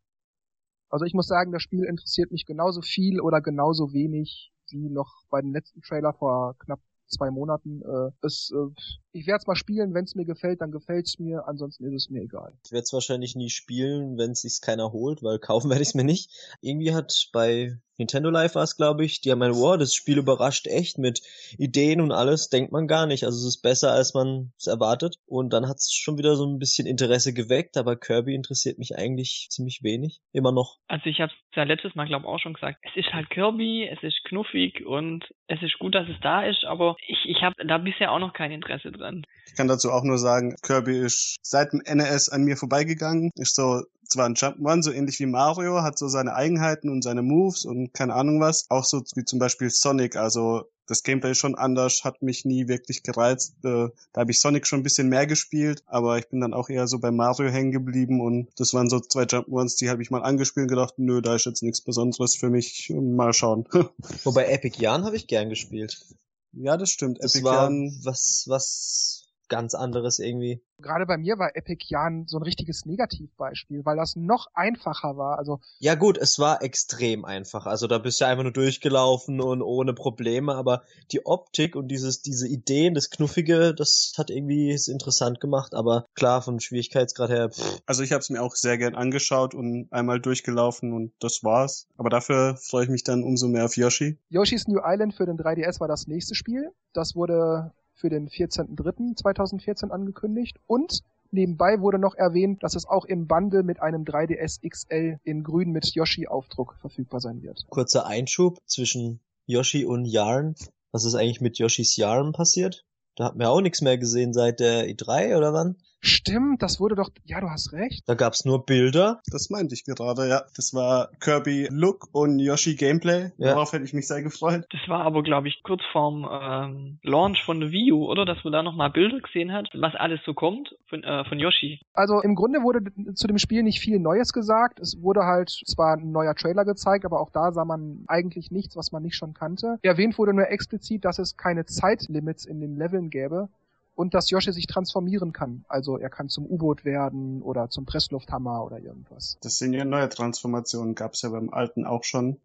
[0.91, 5.11] Also ich muss sagen, das Spiel interessiert mich genauso viel oder genauso wenig wie noch
[5.31, 7.81] bei dem letzten Trailer vor knapp zwei Monaten.
[7.81, 8.69] Äh, es, äh,
[9.13, 12.05] ich werde es mal spielen, wenn es mir gefällt, dann gefällt es mir, ansonsten ist
[12.05, 12.53] es mir egal.
[12.65, 15.89] Ich werde es wahrscheinlich nie spielen, wenn es sich keiner holt, weil kaufen werde ich
[15.89, 16.31] es mir nicht.
[16.61, 20.17] Irgendwie hat bei Nintendo Live war es, glaube ich, die haben mein wow, das Spiel
[20.17, 21.21] überrascht echt mit
[21.59, 23.25] Ideen und alles, denkt man gar nicht.
[23.25, 25.17] Also es ist besser, als man es erwartet.
[25.27, 28.97] Und dann hat es schon wieder so ein bisschen Interesse geweckt, aber Kirby interessiert mich
[28.97, 30.21] eigentlich ziemlich wenig.
[30.33, 30.79] Immer noch.
[30.89, 32.79] Also ich habe es ja letztes Mal, glaube ich, auch schon gesagt.
[32.83, 36.65] Es ist halt Kirby, es ist knuffig und es ist gut, dass es da ist,
[36.65, 39.25] aber ich, ich habe da bisher auch noch kein Interesse dran.
[39.47, 43.31] Ich kann dazu auch nur sagen, Kirby ist seit dem NES an mir vorbeigegangen.
[43.35, 47.23] Ist so zwar ein Jump'n'Run, so ähnlich wie Mario, hat so seine Eigenheiten und seine
[47.23, 48.67] Moves und keine Ahnung was.
[48.69, 52.67] Auch so wie zum Beispiel Sonic, also das Gameplay ist schon anders, hat mich nie
[52.67, 53.55] wirklich gereizt.
[53.65, 56.69] Äh, da habe ich Sonic schon ein bisschen mehr gespielt, aber ich bin dann auch
[56.69, 60.11] eher so bei Mario hängen geblieben und das waren so zwei Jump'n'Runs, die habe ich
[60.11, 62.93] mal angespielt und gedacht, nö, da ist jetzt nichts Besonderes für mich.
[62.93, 63.67] Mal schauen.
[64.25, 66.05] Wobei Epic Yarn habe ich gern gespielt.
[66.53, 67.19] Ja, das stimmt.
[67.23, 69.20] Das Epic war was, was
[69.51, 74.17] ganz anderes irgendwie gerade bei mir war Epic Jan so ein richtiges Negativbeispiel, weil das
[74.17, 75.39] noch einfacher war.
[75.39, 77.67] Also ja gut, es war extrem einfach.
[77.67, 80.55] Also da bist du einfach nur durchgelaufen und ohne Probleme.
[80.55, 80.83] Aber
[81.13, 85.75] die Optik und dieses diese Ideen, das Knuffige, das hat irgendwie es interessant gemacht.
[85.75, 87.51] Aber klar vom Schwierigkeitsgrad her.
[87.51, 87.83] Pff.
[87.87, 91.87] Also ich habe es mir auch sehr gern angeschaut und einmal durchgelaufen und das war's.
[91.97, 94.19] Aber dafür freue ich mich dann umso mehr auf Yoshi.
[94.29, 96.73] Yoshi's New Island für den 3DS war das nächste Spiel.
[96.93, 103.27] Das wurde für den 14.03.2014 angekündigt und nebenbei wurde noch erwähnt, dass es auch im
[103.27, 107.67] Bundle mit einem 3DS XL in grün mit Yoshi-Aufdruck verfügbar sein wird.
[107.69, 110.55] Kurzer Einschub zwischen Yoshi und Yarn.
[110.93, 112.85] Was ist eigentlich mit Yoshis Yarn passiert?
[113.17, 115.77] Da hat man auch nichts mehr gesehen seit der E3 oder wann?
[116.03, 118.09] Stimmt, das wurde doch, ja, du hast recht.
[118.09, 119.21] Da gab's nur Bilder.
[119.31, 120.43] Das meinte ich gerade, ja.
[120.57, 123.33] Das war Kirby Look und Yoshi Gameplay.
[123.37, 123.49] Ja.
[123.49, 124.65] Darauf hätte ich mich sehr gefreut.
[124.71, 128.25] Das war aber, glaube ich, kurz vorm ähm, Launch von der Wii U, oder?
[128.25, 131.81] Dass man da nochmal Bilder gesehen hat, was alles so kommt von, äh, von Yoshi.
[131.93, 132.81] Also im Grunde wurde
[133.15, 134.81] zu dem Spiel nicht viel Neues gesagt.
[134.81, 138.77] Es wurde halt zwar ein neuer Trailer gezeigt, aber auch da sah man eigentlich nichts,
[138.77, 139.79] was man nicht schon kannte.
[139.83, 143.49] Erwähnt wurde nur explizit, dass es keine Zeitlimits in den Leveln gäbe
[143.95, 145.65] und dass Yoshi sich transformieren kann.
[145.69, 149.39] Also er kann zum U-Boot werden oder zum Presslufthammer oder irgendwas.
[149.43, 152.41] Das sind ja neue Transformationen, gab's ja beim alten auch schon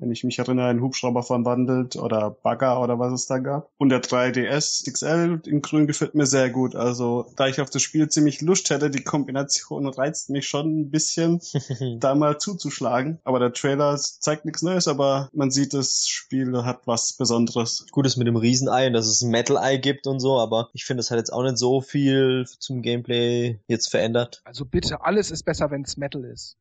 [0.00, 3.70] wenn ich mich erinnere, ein Hubschrauber verwandelt oder Bagger oder was es da gab.
[3.78, 6.74] Und der 3DS XL in grün gefällt mir sehr gut.
[6.74, 10.90] Also da ich auf das Spiel ziemlich Lust hätte, die Kombination reizt mich schon ein
[10.90, 11.40] bisschen,
[12.00, 13.18] da mal zuzuschlagen.
[13.24, 17.86] Aber der Trailer zeigt nichts Neues, aber man sieht, das Spiel hat was Besonderes.
[17.90, 21.00] Gut ist mit dem Riesenei, dass es ein Metal-Ei gibt und so, aber ich finde,
[21.00, 24.40] es hat jetzt auch nicht so viel zum Gameplay jetzt verändert.
[24.44, 26.56] Also bitte, alles ist besser, wenn es Metal ist.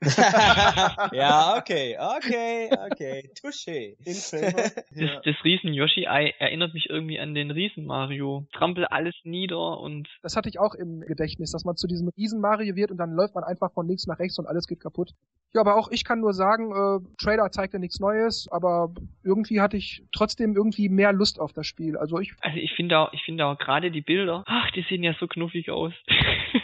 [1.12, 3.30] ja, okay, okay, okay.
[3.40, 3.96] Touché.
[4.04, 8.46] Das, das Riesen-Yoshi-Ei erinnert mich irgendwie an den Riesen-Mario.
[8.52, 12.76] Trampel alles nieder und Das hatte ich auch im Gedächtnis, dass man zu diesem Riesen-Mario
[12.76, 15.14] wird und dann läuft man einfach von links nach rechts und alles geht kaputt.
[15.54, 18.92] Ja, aber auch ich kann nur sagen, äh, Trailer zeigte nichts Neues, aber
[19.24, 21.96] irgendwie hatte ich trotzdem irgendwie mehr Lust auf das Spiel.
[21.96, 25.02] Also ich, Also ich finde auch, ich finde auch gerade die Bilder, ach, die sehen
[25.02, 25.94] ja so knuffig aus.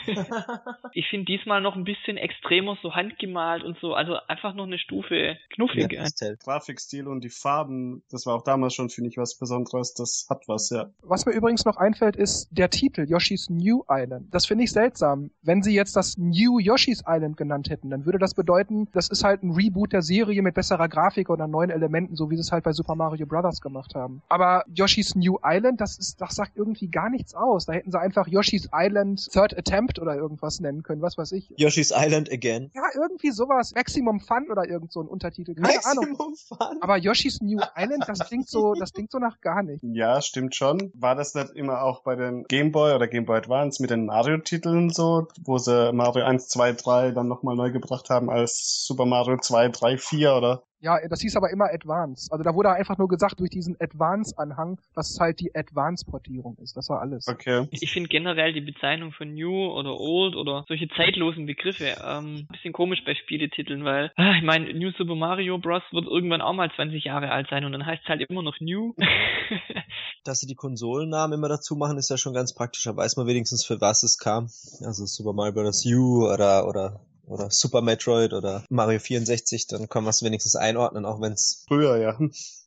[0.92, 4.78] ich finde diesmal noch ein bisschen extremer, so handgemalt und so, also einfach noch eine
[4.78, 6.02] Stufe Ja, knuffiger.
[6.02, 6.36] Pastell.
[6.42, 9.94] Grafikstil und die Farben, das war auch damals schon, finde ich, was Besonderes.
[9.94, 10.90] Das hat was, ja.
[11.02, 14.32] was mir übrigens noch einfällt, ist der Titel Yoshi's New Island.
[14.32, 15.30] Das finde ich seltsam.
[15.42, 19.24] Wenn sie jetzt das New Yoshi's Island genannt hätten, dann würde das bedeuten, das ist
[19.24, 22.52] halt ein Reboot der Serie mit besserer Grafik oder neuen Elementen, so wie sie es
[22.52, 23.60] halt bei Super Mario Bros.
[23.60, 24.22] gemacht haben.
[24.28, 27.66] Aber Yoshi's New Island, das ist, das sagt irgendwie gar nichts aus.
[27.66, 31.52] Da hätten sie einfach Yoshi's Island Third Attempt oder irgendwas nennen können, was weiß ich.
[31.56, 32.70] Yoshi's Island again.
[32.74, 33.72] Ja, irgendwie sowas.
[33.74, 35.54] Maximum Fun oder irgend so ein Untertitel.
[35.54, 36.10] Keine Ahnung.
[36.10, 36.78] Maximum Fun.
[36.80, 39.82] Aber Yoshi's New Island, das klingt so, das klingt so nach gar nicht.
[39.82, 40.92] Ja, stimmt schon.
[40.94, 44.06] War das nicht immer auch bei den Game Boy oder Game Boy Advance mit den
[44.06, 49.06] Mario-Titeln so, wo sie Mario 1, 2, 3 dann nochmal neu gebracht haben als Super
[49.06, 50.62] Mario 2, 3, 4 oder?
[50.84, 52.30] Ja, das hieß aber immer Advance.
[52.30, 56.76] Also da wurde einfach nur gesagt durch diesen Advance-Anhang, dass es halt die Advance-Portierung ist.
[56.76, 57.26] Das war alles.
[57.26, 57.66] Okay.
[57.70, 62.74] Ich finde generell die Bezeichnung von New oder Old oder solche zeitlosen Begriffe ähm, bisschen
[62.74, 65.82] komisch bei Spieletiteln, weil ah, ich meine, New Super Mario Bros.
[65.90, 68.60] wird irgendwann auch mal 20 Jahre alt sein und dann heißt es halt immer noch
[68.60, 68.94] New.
[70.24, 72.84] Dass sie die Konsolennamen immer dazu machen, ist ja schon ganz praktisch.
[72.84, 74.50] Da weiß man wenigstens, für was es kam.
[74.84, 75.86] Also Super Mario Bros.
[75.86, 81.04] U oder, oder, oder Super Metroid oder Mario 64, dann kann man es wenigstens einordnen,
[81.04, 82.18] auch wenn es Früher, ja.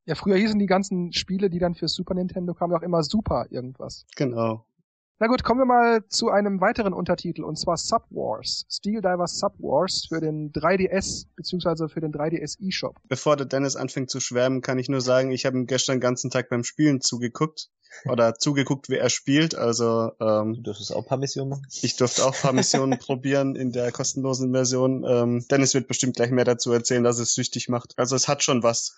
[0.06, 3.48] Ja, früher hießen die ganzen Spiele, die dann für Super Nintendo kamen, auch immer Super
[3.50, 4.06] irgendwas.
[4.16, 4.66] Genau.
[5.20, 8.68] Na gut, kommen wir mal zu einem weiteren Untertitel, und zwar Sub Wars.
[8.70, 12.98] Steel Divers Sub Wars für den 3DS, beziehungsweise für den 3DS eShop.
[13.08, 16.02] Bevor der Dennis anfängt zu schwärmen, kann ich nur sagen, ich habe ihm gestern den
[16.02, 17.72] ganzen Tag beim Spielen zugeguckt.
[18.06, 19.56] Oder zugeguckt, wie er spielt.
[19.56, 21.66] Also du ähm, dürftest auch ein paar Missionen machen.
[21.82, 25.04] ich durfte auch ein paar Missionen probieren in der kostenlosen Version.
[25.04, 27.94] Ähm, Dennis wird bestimmt gleich mehr dazu erzählen, dass es süchtig macht.
[27.98, 28.96] Also es hat schon was.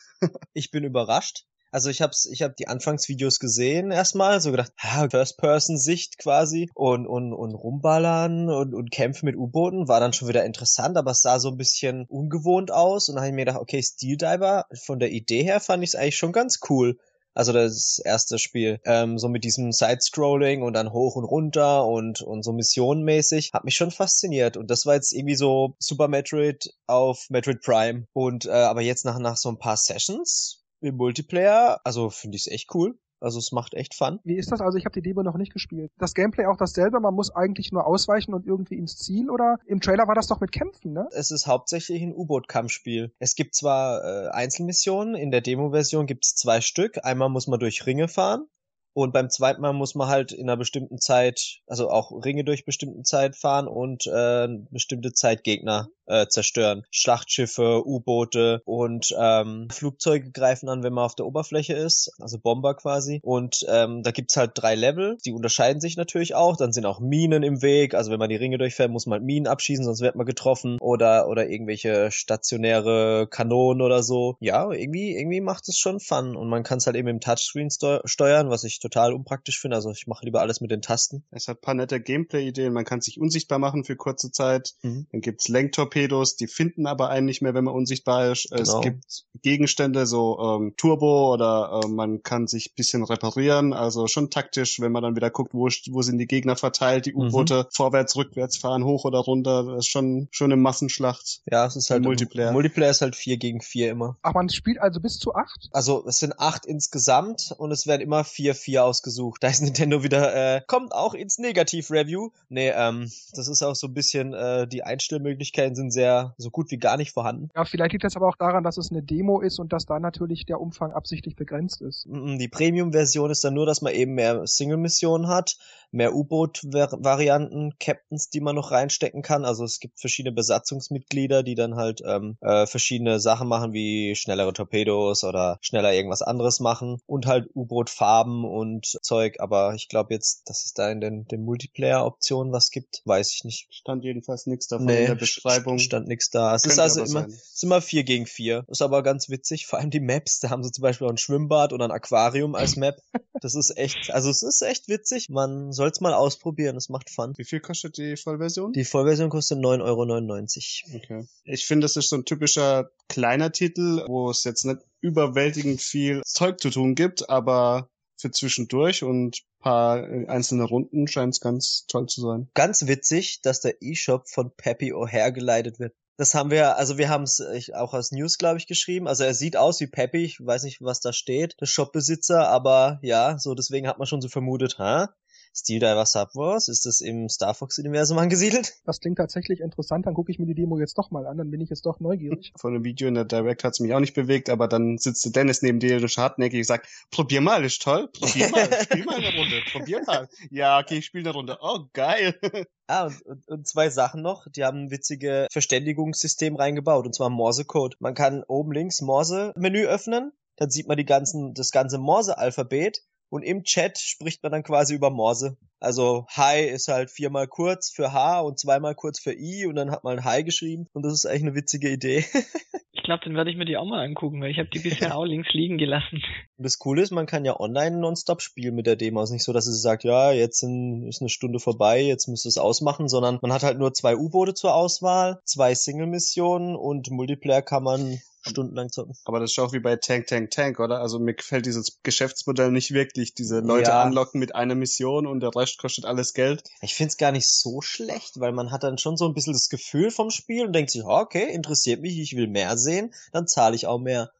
[0.51, 1.45] Ich bin überrascht.
[1.71, 7.05] Also ich hab's, ich hab die Anfangsvideos gesehen erstmal, so gedacht, ah, First-Person-Sicht quasi und,
[7.05, 11.21] und, und rumballern und, und Kämpfe mit U-Booten war dann schon wieder interessant, aber es
[11.21, 14.65] sah so ein bisschen ungewohnt aus und dann habe ich mir gedacht, okay, Steel Diver,
[14.83, 16.97] von der Idee her fand ich es eigentlich schon ganz cool.
[17.35, 22.21] Also das erste Spiel, ähm, so mit diesem Side-Scrolling und dann hoch und runter und,
[22.21, 24.57] und so missionenmäßig, hat mich schon fasziniert.
[24.57, 28.07] Und das war jetzt irgendwie so Super Metroid auf Metroid Prime.
[28.13, 32.47] Und äh, aber jetzt nach, nach so ein paar Sessions im Multiplayer, also finde ich
[32.47, 32.97] es echt cool.
[33.21, 34.19] Also es macht echt Fun.
[34.23, 34.61] Wie ist das?
[34.61, 35.91] Also ich habe die Demo noch nicht gespielt.
[35.97, 39.81] Das Gameplay auch dasselbe, man muss eigentlich nur ausweichen und irgendwie ins Ziel oder im
[39.81, 41.07] Trailer war das doch mit Kämpfen, ne?
[41.11, 43.11] Es ist hauptsächlich ein U-Boot-Kampfspiel.
[43.19, 47.03] Es gibt zwar äh, Einzelmissionen, in der Demo-Version gibt es zwei Stück.
[47.03, 48.47] Einmal muss man durch Ringe fahren
[48.93, 52.65] und beim zweiten Mal muss man halt in einer bestimmten Zeit, also auch Ringe durch
[52.65, 56.83] bestimmte Zeit fahren und äh, bestimmte Zeit Gegner äh, zerstören.
[56.91, 62.75] Schlachtschiffe, U-Boote und ähm, Flugzeuge greifen an, wenn man auf der Oberfläche ist, also Bomber
[62.75, 63.19] quasi.
[63.23, 66.57] Und ähm, da gibt's halt drei Level, die unterscheiden sich natürlich auch.
[66.57, 69.47] Dann sind auch Minen im Weg, also wenn man die Ringe durchfährt, muss man Minen
[69.47, 74.37] abschießen, sonst wird man getroffen oder oder irgendwelche stationäre Kanonen oder so.
[74.39, 77.69] Ja, irgendwie irgendwie macht es schon Fun und man kann es halt eben im Touchscreen
[77.69, 79.75] steu steuern, was ich total unpraktisch finde.
[79.75, 81.23] Also ich mache lieber alles mit den Tasten.
[81.31, 82.73] Es hat ein paar nette Gameplay-Ideen.
[82.73, 84.73] Man kann sich unsichtbar machen für kurze Zeit.
[84.81, 85.07] Mhm.
[85.11, 88.51] Dann gibt's Lenktorpedos, die finden aber einen nicht mehr, wenn man unsichtbar ist.
[88.51, 88.81] Es Genau.
[88.81, 89.03] gibt
[89.41, 93.73] Gegenstände, so ähm, Turbo oder äh, man kann sich bisschen reparieren.
[93.73, 97.13] Also schon taktisch, wenn man dann wieder guckt, wo, wo sind die Gegner verteilt, die
[97.13, 97.27] Mhm.
[97.27, 99.63] U-Boote vorwärts, rückwärts fahren, hoch oder runter.
[99.63, 101.41] Das ist schon, schon eine Massenschlacht.
[101.49, 102.51] Ja, es ist halt Multiplayer.
[102.51, 104.17] Multiplayer ist halt 4 gegen 4 immer.
[104.21, 105.69] Ach, man spielt also bis zu acht?
[105.71, 109.43] Also es sind acht insgesamt und es werden immer vier vier ausgesucht.
[109.43, 112.29] Da ist Nintendo wieder, äh, kommt auch ins Negativ-Review.
[112.49, 116.71] Nee, ähm, das ist auch so ein bisschen, äh, die Einstellmöglichkeiten sind sehr, so gut
[116.71, 117.49] wie gar nicht vorhanden.
[117.55, 119.99] Ja, vielleicht liegt das aber auch daran, dass es eine Demo ist und dass da
[119.99, 122.07] natürlich der Umfang absichtlich begrenzt ist.
[122.07, 125.57] Die Premium-Version ist dann nur, dass man eben mehr Single-Missionen hat,
[125.91, 129.45] mehr U-Boot-Varianten, Captains, die man noch reinstecken kann.
[129.45, 134.53] Also es gibt verschiedene Besatzungsmitglieder, die dann halt ähm, äh, verschiedene Sachen machen, wie schnellere
[134.53, 139.39] Torpedos oder schneller irgendwas anderes machen und halt U-Boot-Farben und Zeug.
[139.39, 143.43] Aber ich glaube jetzt, dass es da in den, den Multiplayer-Optionen was gibt, weiß ich
[143.43, 143.67] nicht.
[143.71, 145.78] Stand jedenfalls nichts davon in der Beschreibung.
[145.79, 146.53] St- stand nichts da.
[146.55, 147.29] Es ist also immer, sein.
[147.29, 148.65] ist immer 4 gegen 4.
[148.67, 149.65] Ist aber ganz witzig.
[149.67, 150.39] Vor allem die Maps.
[150.39, 153.01] Da haben sie zum Beispiel auch ein Schwimmbad oder ein Aquarium als Map.
[153.41, 155.29] Das ist echt, also es ist echt witzig.
[155.29, 157.33] Man soll's mal ausprobieren, es macht Fun.
[157.37, 158.73] Wie viel kostet die Vollversion?
[158.73, 160.97] Die Vollversion kostet 9,99 Euro.
[160.97, 161.27] Okay.
[161.45, 166.21] Ich finde, das ist so ein typischer kleiner Titel, wo es jetzt nicht überwältigend viel
[166.25, 167.89] Zeug zu tun gibt, aber
[168.19, 172.49] für zwischendurch und paar äh, einzelne Runden scheint es ganz toll zu sein.
[172.53, 175.93] Ganz witzig, dass der E-Shop von Peppy O'Hare geleitet wird.
[176.17, 177.41] Das haben wir, also wir haben es
[177.73, 179.07] auch als News, glaube ich, geschrieben.
[179.07, 182.99] Also er sieht aus wie Peppy, ich weiß nicht, was da steht, der Shopbesitzer, aber
[183.01, 185.15] ja, so deswegen hat man schon so vermutet, ha?
[185.53, 186.67] Steel Diver Subwars?
[186.67, 188.73] Ist das im Star Fox-Universum angesiedelt?
[188.85, 191.51] Das klingt tatsächlich interessant, dann gucke ich mir die Demo jetzt doch mal an, dann
[191.51, 192.53] bin ich jetzt doch neugierig.
[192.59, 195.61] Von dem Video in der Direct hat's mich auch nicht bewegt, aber dann sitzt Dennis
[195.61, 199.35] neben dir und hartnäckig und sagt, probier mal, ist toll, probier mal, spiel mal eine
[199.35, 200.27] Runde, probier mal.
[200.49, 201.57] Ja, okay, ich spiele eine Runde.
[201.61, 202.39] Oh, geil.
[202.87, 204.47] Ah, und, und, und zwei Sachen noch.
[204.49, 207.97] Die haben ein witzige Verständigungssystem reingebaut, und zwar Morse-Code.
[207.99, 213.43] Man kann oben links Morse-Menü öffnen, dann sieht man die ganzen, das ganze Morse-Alphabet und
[213.43, 215.57] im Chat spricht man dann quasi über Morse.
[215.79, 219.91] Also Hi ist halt viermal kurz für H und zweimal kurz für I und dann
[219.91, 222.25] hat man Hi geschrieben und das ist eigentlich eine witzige Idee.
[222.91, 225.15] ich glaube, dann werde ich mir die auch mal angucken, weil ich habe die bisher
[225.15, 226.21] auch links liegen gelassen.
[226.57, 229.21] Und das Coole ist, man kann ja online nonstop spielen mit der Demo.
[229.21, 232.45] Es ist nicht so, dass es sagt, ja, jetzt ist eine Stunde vorbei, jetzt müsst
[232.45, 237.09] ihr es ausmachen, sondern man hat halt nur zwei U-Boote zur Auswahl, zwei Single-Missionen und
[237.09, 239.15] Multiplayer kann man stundenlang zocken.
[239.25, 240.99] Aber das ist auch wie bei Tank, Tank, Tank, oder?
[240.99, 243.33] Also mir gefällt dieses Geschäftsmodell nicht wirklich.
[243.33, 244.03] Diese Leute ja.
[244.03, 246.63] anlocken mit einer Mission und der Rest kostet alles Geld.
[246.81, 249.69] Ich find's gar nicht so schlecht, weil man hat dann schon so ein bisschen das
[249.69, 253.75] Gefühl vom Spiel und denkt sich, okay, interessiert mich, ich will mehr sehen, dann zahle
[253.75, 254.31] ich auch mehr.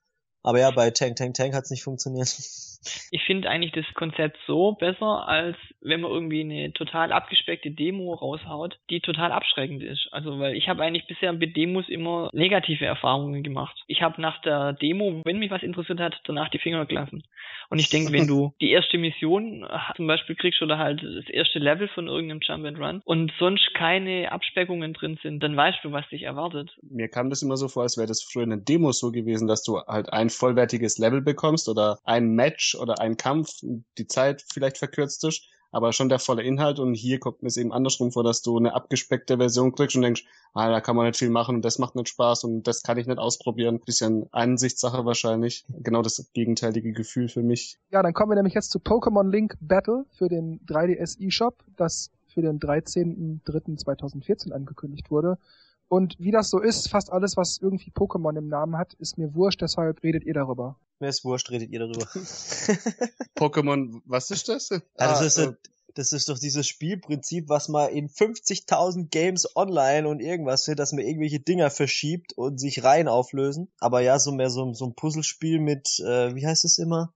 [0.42, 2.36] Aber ja, bei Tank, Tank, Tank hat's nicht funktioniert.
[3.12, 8.14] Ich finde eigentlich das Konzept so besser, als wenn man irgendwie eine total abgespeckte Demo
[8.14, 10.08] raushaut, die total abschreckend ist.
[10.12, 13.76] Also, weil ich habe eigentlich bisher mit Demos immer negative Erfahrungen gemacht.
[13.88, 17.24] Ich habe nach der Demo, wenn mich was interessiert hat, danach die Finger gelassen.
[17.70, 21.60] Und ich denke, wenn du die erste Mission zum Beispiel kriegst oder halt das erste
[21.60, 25.92] Level von irgendeinem Jump and Run und sonst keine Abspeckungen drin sind, dann weißt du,
[25.92, 26.72] was dich erwartet.
[26.82, 29.48] Mir kam das immer so vor, als wäre das früher in den Demos so gewesen,
[29.48, 33.60] dass du halt ein vollwertiges Level bekommst oder ein Match oder ein Kampf,
[33.98, 37.58] die Zeit vielleicht verkürzt ist, aber schon der volle Inhalt und hier kommt mir es
[37.58, 41.06] eben andersrum vor, dass du eine abgespeckte Version kriegst und denkst, ah, da kann man
[41.06, 43.80] nicht viel machen und das macht nicht Spaß und das kann ich nicht ausprobieren.
[43.80, 45.66] Bisschen Ansichtssache wahrscheinlich.
[45.70, 47.78] Genau das gegenteilige Gefühl für mich.
[47.92, 52.10] Ja, dann kommen wir nämlich jetzt zu Pokémon Link Battle für den 3DS eShop, das
[52.28, 55.38] für den 13.03.2014 angekündigt wurde.
[55.90, 59.34] Und wie das so ist, fast alles, was irgendwie Pokémon im Namen hat, ist mir
[59.34, 60.80] wurscht, deshalb redet ihr darüber.
[61.00, 62.06] Mir ist wurscht, redet ihr darüber.
[63.36, 64.70] Pokémon, was ist das?
[64.70, 65.54] Ja, das, ah, ist, äh,
[65.96, 71.04] das ist doch dieses Spielprinzip, was man in 50.000 Games online und irgendwas, dass man
[71.04, 73.72] irgendwelche Dinger verschiebt und sich rein auflösen.
[73.80, 77.16] Aber ja, so mehr so, so ein Puzzlespiel mit, äh, wie heißt es immer?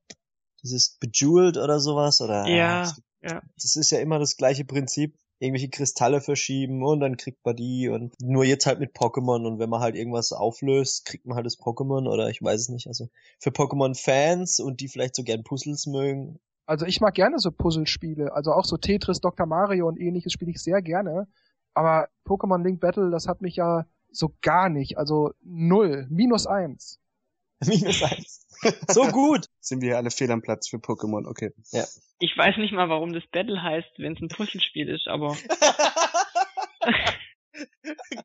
[0.64, 2.22] Dieses Bejeweled oder sowas?
[2.22, 3.42] Oder, ja, ja.
[3.62, 7.90] Das ist ja immer das gleiche Prinzip irgendwelche Kristalle verschieben und dann kriegt man die
[7.90, 11.46] und nur jetzt halt mit Pokémon und wenn man halt irgendwas auflöst, kriegt man halt
[11.46, 12.88] das Pokémon oder ich weiß es nicht.
[12.88, 16.40] Also für Pokémon-Fans und die vielleicht so gern Puzzles mögen.
[16.66, 19.46] Also ich mag gerne so Puzzlespiele, also auch so Tetris, Dr.
[19.46, 21.28] Mario und ähnliches spiele ich sehr gerne.
[21.74, 27.00] Aber Pokémon Link Battle, das hat mich ja so gar nicht, also null, minus eins.
[27.68, 28.48] Minus eins.
[28.90, 29.48] so gut.
[29.60, 31.52] Sind wir alle fehl am Platz für Pokémon, okay.
[31.72, 31.86] Ja.
[32.20, 35.36] Ich weiß nicht mal, warum das Battle heißt, wenn es ein Puzzlespiel ist, aber.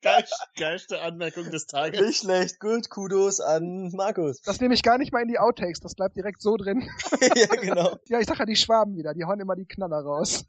[0.03, 2.01] Geist, geilste Anmerkung des Tages.
[2.01, 4.41] Nicht schlecht, gut, Kudos an Markus.
[4.43, 6.89] Das nehme ich gar nicht mal in die Outtakes, das bleibt direkt so drin.
[7.35, 7.97] ja, genau.
[8.07, 10.47] Ja, ich sag ja die Schwaben wieder, die hauen immer die Knaller raus.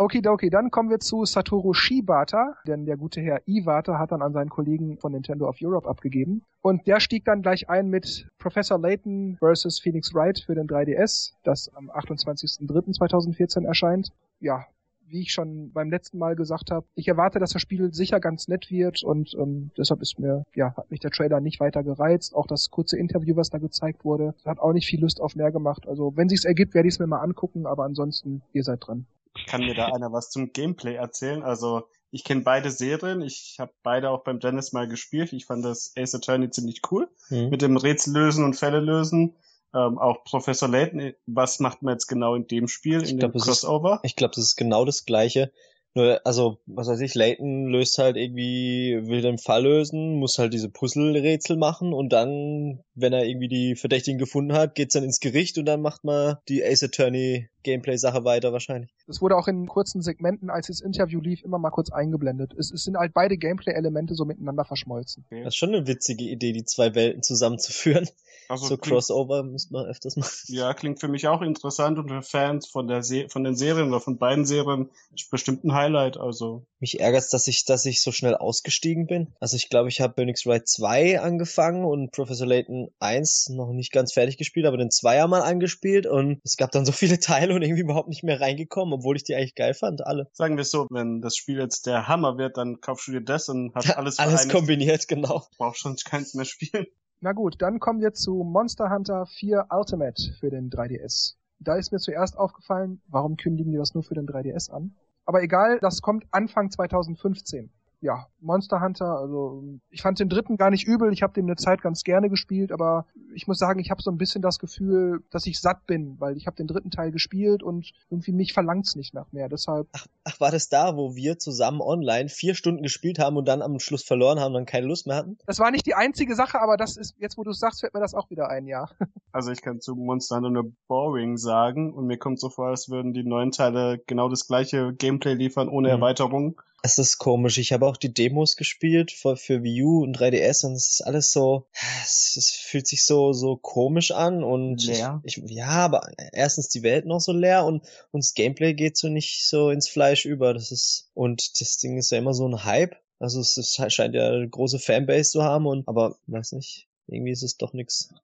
[0.00, 4.32] Okidoki, dann kommen wir zu Satoru Shibata, denn der gute Herr Iwata hat dann an
[4.32, 6.44] seinen Kollegen von Nintendo of Europe abgegeben.
[6.62, 9.80] Und der stieg dann gleich ein mit Professor Layton vs.
[9.80, 14.12] Phoenix Wright für den 3DS, das am 28.03.2014 erscheint.
[14.38, 14.66] Ja,
[15.08, 18.46] wie ich schon beim letzten Mal gesagt habe, ich erwarte, dass das Spiel sicher ganz
[18.46, 22.36] nett wird und ähm, deshalb ist mir, ja, hat mich der Trailer nicht weiter gereizt.
[22.36, 25.50] Auch das kurze Interview, was da gezeigt wurde, hat auch nicht viel Lust auf mehr
[25.50, 25.88] gemacht.
[25.88, 29.06] Also wenn sich's ergibt, werde ich es mir mal angucken, aber ansonsten, ihr seid dran.
[29.46, 31.42] Kann mir da einer was zum Gameplay erzählen?
[31.42, 35.32] Also ich kenne beide Serien, ich habe beide auch beim Dennis mal gespielt.
[35.32, 37.08] Ich fand das Ace Attorney ziemlich cool.
[37.28, 37.50] Mhm.
[37.50, 39.36] Mit dem Rätsel lösen und Fälle lösen.
[39.74, 43.32] Ähm, auch Professor Layton, was macht man jetzt genau in dem Spiel, ich in glaub,
[43.32, 43.96] dem Crossover?
[43.96, 45.52] Ist, ich glaube, das ist genau das gleiche.
[45.94, 50.54] Nur, also, was weiß ich, Layton löst halt irgendwie, will den Fall lösen, muss halt
[50.54, 55.20] diese Puzzle-Rätsel machen und dann, wenn er irgendwie die Verdächtigen gefunden hat, geht's dann ins
[55.20, 58.94] Gericht und dann macht man die Ace Attorney Gameplay-Sache weiter wahrscheinlich.
[59.06, 62.54] Das wurde auch in kurzen Segmenten, als das Interview lief, immer mal kurz eingeblendet.
[62.58, 65.24] Es, es sind halt beide Gameplay-Elemente so miteinander verschmolzen.
[65.26, 65.44] Okay.
[65.44, 68.08] Das ist schon eine witzige Idee, die zwei Welten zusammenzuführen.
[68.48, 70.32] Also so Crossover müsste man öfters machen.
[70.46, 73.88] Ja, klingt für mich auch interessant und für Fans von der Se von den Serien
[73.88, 76.16] oder von beiden Serien ist bestimmt ein Highlight.
[76.16, 79.34] Also mich ärgert dass ich, dass ich so schnell ausgestiegen bin.
[79.40, 83.92] Also ich glaube, ich habe Phoenix Wright 2 angefangen und Professor Layton 1 noch nicht
[83.92, 87.47] ganz fertig gespielt, aber den Zweier mal angespielt und es gab dann so viele Teile
[87.52, 90.28] und irgendwie überhaupt nicht mehr reingekommen, obwohl ich die eigentlich geil fand, alle.
[90.32, 93.48] Sagen wir so, wenn das Spiel jetzt der Hammer wird, dann kaufst du dir das
[93.48, 95.46] und hast alles Alles kombiniert, genau.
[95.56, 96.86] Brauchst schon keins mehr spielen.
[97.20, 101.34] Na gut, dann kommen wir zu Monster Hunter 4 Ultimate für den 3DS.
[101.58, 104.94] Da ist mir zuerst aufgefallen, warum kündigen die das nur für den 3DS an?
[105.24, 107.70] Aber egal, das kommt Anfang 2015
[108.00, 111.56] ja, Monster Hunter, also ich fand den dritten gar nicht übel, ich habe den eine
[111.56, 115.24] Zeit ganz gerne gespielt, aber ich muss sagen, ich habe so ein bisschen das Gefühl,
[115.30, 118.94] dass ich satt bin, weil ich habe den dritten Teil gespielt und irgendwie mich verlangt's
[118.94, 119.88] nicht nach mehr, deshalb...
[119.92, 123.62] Ach, ach, war das da, wo wir zusammen online vier Stunden gespielt haben und dann
[123.62, 125.38] am Schluss verloren haben und dann keine Lust mehr hatten?
[125.46, 127.94] Das war nicht die einzige Sache, aber das ist, jetzt wo du es sagst, fällt
[127.94, 128.88] mir das auch wieder ein, ja.
[129.30, 132.88] Also ich kann zu Monster Hunter nur boring sagen und mir kommt so vor, als
[132.88, 135.94] würden die neuen Teile genau das gleiche Gameplay liefern, ohne mhm.
[135.94, 136.60] Erweiterung.
[136.82, 137.58] Es ist komisch.
[137.58, 141.00] Ich habe auch die Demos gespielt für, für Wii U und 3DS und es ist
[141.00, 141.66] alles so,
[142.02, 145.20] es, es fühlt sich so, so komisch an und leer.
[145.24, 146.02] Ich, ich, ja, aber
[146.32, 149.88] erstens die Welt noch so leer und, und das Gameplay geht so nicht so ins
[149.88, 150.54] Fleisch über.
[150.54, 152.96] Das ist, und das Ding ist ja immer so ein Hype.
[153.18, 156.86] Also es, es scheint ja eine große Fanbase zu haben und, aber, weiß nicht.
[157.08, 158.14] Irgendwie ist es doch nix.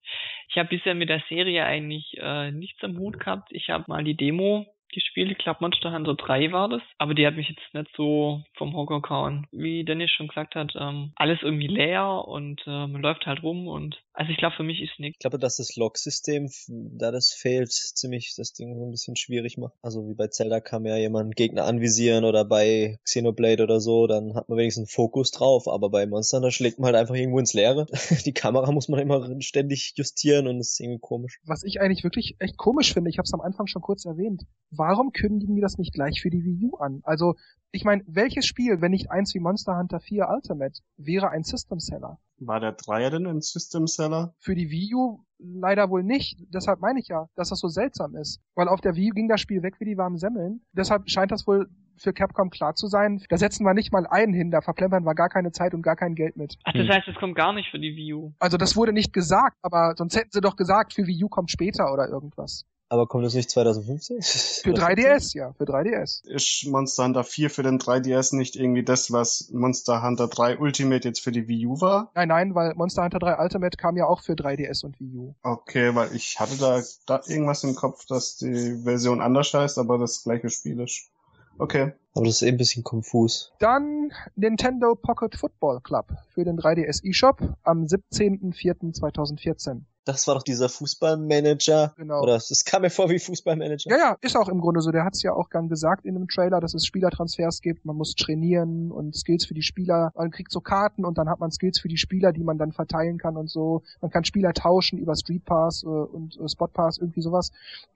[0.50, 3.48] Ich habe bisher mit der Serie eigentlich äh, nichts am Hut gehabt.
[3.50, 5.30] Ich habe mal die Demo gespielt.
[5.30, 6.82] Ich glaube, Monster Hunter 3 war das.
[6.98, 9.46] Aber die hat mich jetzt nicht so vom Hocker gehauen.
[9.52, 13.68] Wie Dennis schon gesagt hat, ähm, alles irgendwie leer und äh, man läuft halt rum
[13.68, 15.16] und also ich glaube, für mich ist nichts.
[15.16, 19.58] Ich glaube, dass das Log-System, da das fehlt, ziemlich das Ding so ein bisschen schwierig
[19.58, 19.74] macht.
[19.82, 24.06] Also wie bei Zelda kann man ja jemanden Gegner anvisieren oder bei Xenoblade oder so,
[24.06, 27.16] dann hat man wenigstens einen Fokus drauf, aber bei Monster da schlägt man halt einfach
[27.16, 27.86] irgendwo ins Leere.
[28.24, 31.40] Die Kamera muss man immer ständig justieren und das ist irgendwie komisch.
[31.44, 34.42] Was ich eigentlich wirklich echt komisch finde, ich habe es am Anfang schon kurz erwähnt,
[34.76, 37.00] warum kündigen die das nicht gleich für die Wii U an?
[37.04, 37.34] Also
[37.70, 41.80] ich meine, welches Spiel, wenn nicht eins wie Monster Hunter 4 Ultimate, wäre ein System
[41.80, 42.18] Seller?
[42.38, 44.34] War der Dreier denn ein System Seller?
[44.38, 46.38] Für die Wii U leider wohl nicht.
[46.48, 48.40] Deshalb meine ich ja, dass das so seltsam ist.
[48.54, 50.60] Weil auf der Wii U ging das Spiel weg wie die warmen Semmeln.
[50.72, 53.22] Deshalb scheint das wohl für Capcom klar zu sein.
[53.28, 55.96] Da setzen wir nicht mal einen hin, da verplempern wir gar keine Zeit und gar
[55.96, 56.56] kein Geld mit.
[56.64, 58.32] Ach, das heißt, es kommt gar nicht für die Wii U.
[58.38, 61.50] Also das wurde nicht gesagt, aber sonst hätten sie doch gesagt, für Wii U kommt
[61.50, 62.64] später oder irgendwas.
[62.94, 64.22] Aber kommt das nicht 2015?
[64.62, 66.24] Für 3DS, ja, für 3DS.
[66.28, 71.08] Ist Monster Hunter 4 für den 3DS nicht irgendwie das, was Monster Hunter 3 Ultimate
[71.08, 72.12] jetzt für die Wii U war?
[72.14, 75.34] Nein, nein, weil Monster Hunter 3 Ultimate kam ja auch für 3DS und Wii U.
[75.42, 79.98] Okay, weil ich hatte da, da irgendwas im Kopf, dass die Version anders heißt, aber
[79.98, 81.10] das gleiche Spiel ist.
[81.58, 81.94] Okay.
[82.14, 83.52] Aber das ist eben ein bisschen konfus.
[83.58, 89.80] Dann Nintendo Pocket Football Club für den 3DS eShop am 17.04.2014.
[90.04, 91.94] Das war doch dieser Fußballmanager.
[91.96, 92.22] Genau.
[92.22, 93.90] Oder es kam mir vor wie Fußballmanager.
[93.90, 94.90] Ja, ja, ist auch im Grunde so.
[94.90, 97.86] Der hat es ja auch gern gesagt in einem Trailer, dass es Spielertransfers gibt.
[97.86, 100.12] Man muss trainieren und Skills für die Spieler.
[100.14, 102.72] Man kriegt so Karten und dann hat man Skills für die Spieler, die man dann
[102.72, 103.82] verteilen kann und so.
[104.02, 107.50] Man kann Spieler tauschen über Street Pass äh, und äh, Spot Pass, irgendwie sowas.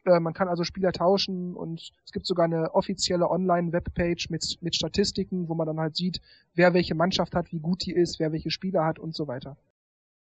[0.06, 4.74] Äh, man kann also Spieler tauschen und es gibt sogar eine offizielle Online-Webpage mit, mit
[4.74, 6.22] Statistiken, wo man dann halt sieht,
[6.54, 9.56] wer welche Mannschaft hat, wie gut die ist, wer welche Spieler hat und so weiter.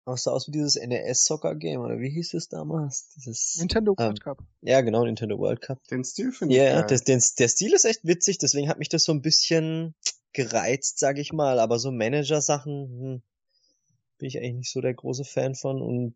[0.05, 3.09] Das sah aus wie dieses NES-Soccer-Game, oder wie hieß es damals?
[3.15, 4.43] Dieses, Nintendo World ähm, Cup.
[4.61, 5.83] Ja, genau, Nintendo World Cup.
[5.87, 8.89] Den Stil finde ich Ja, yeah, den, der Stil ist echt witzig, deswegen hat mich
[8.89, 9.95] das so ein bisschen
[10.33, 13.21] gereizt, sag ich mal, aber so Manager-Sachen hm,
[14.19, 16.15] bin ich eigentlich nicht so der große Fan von und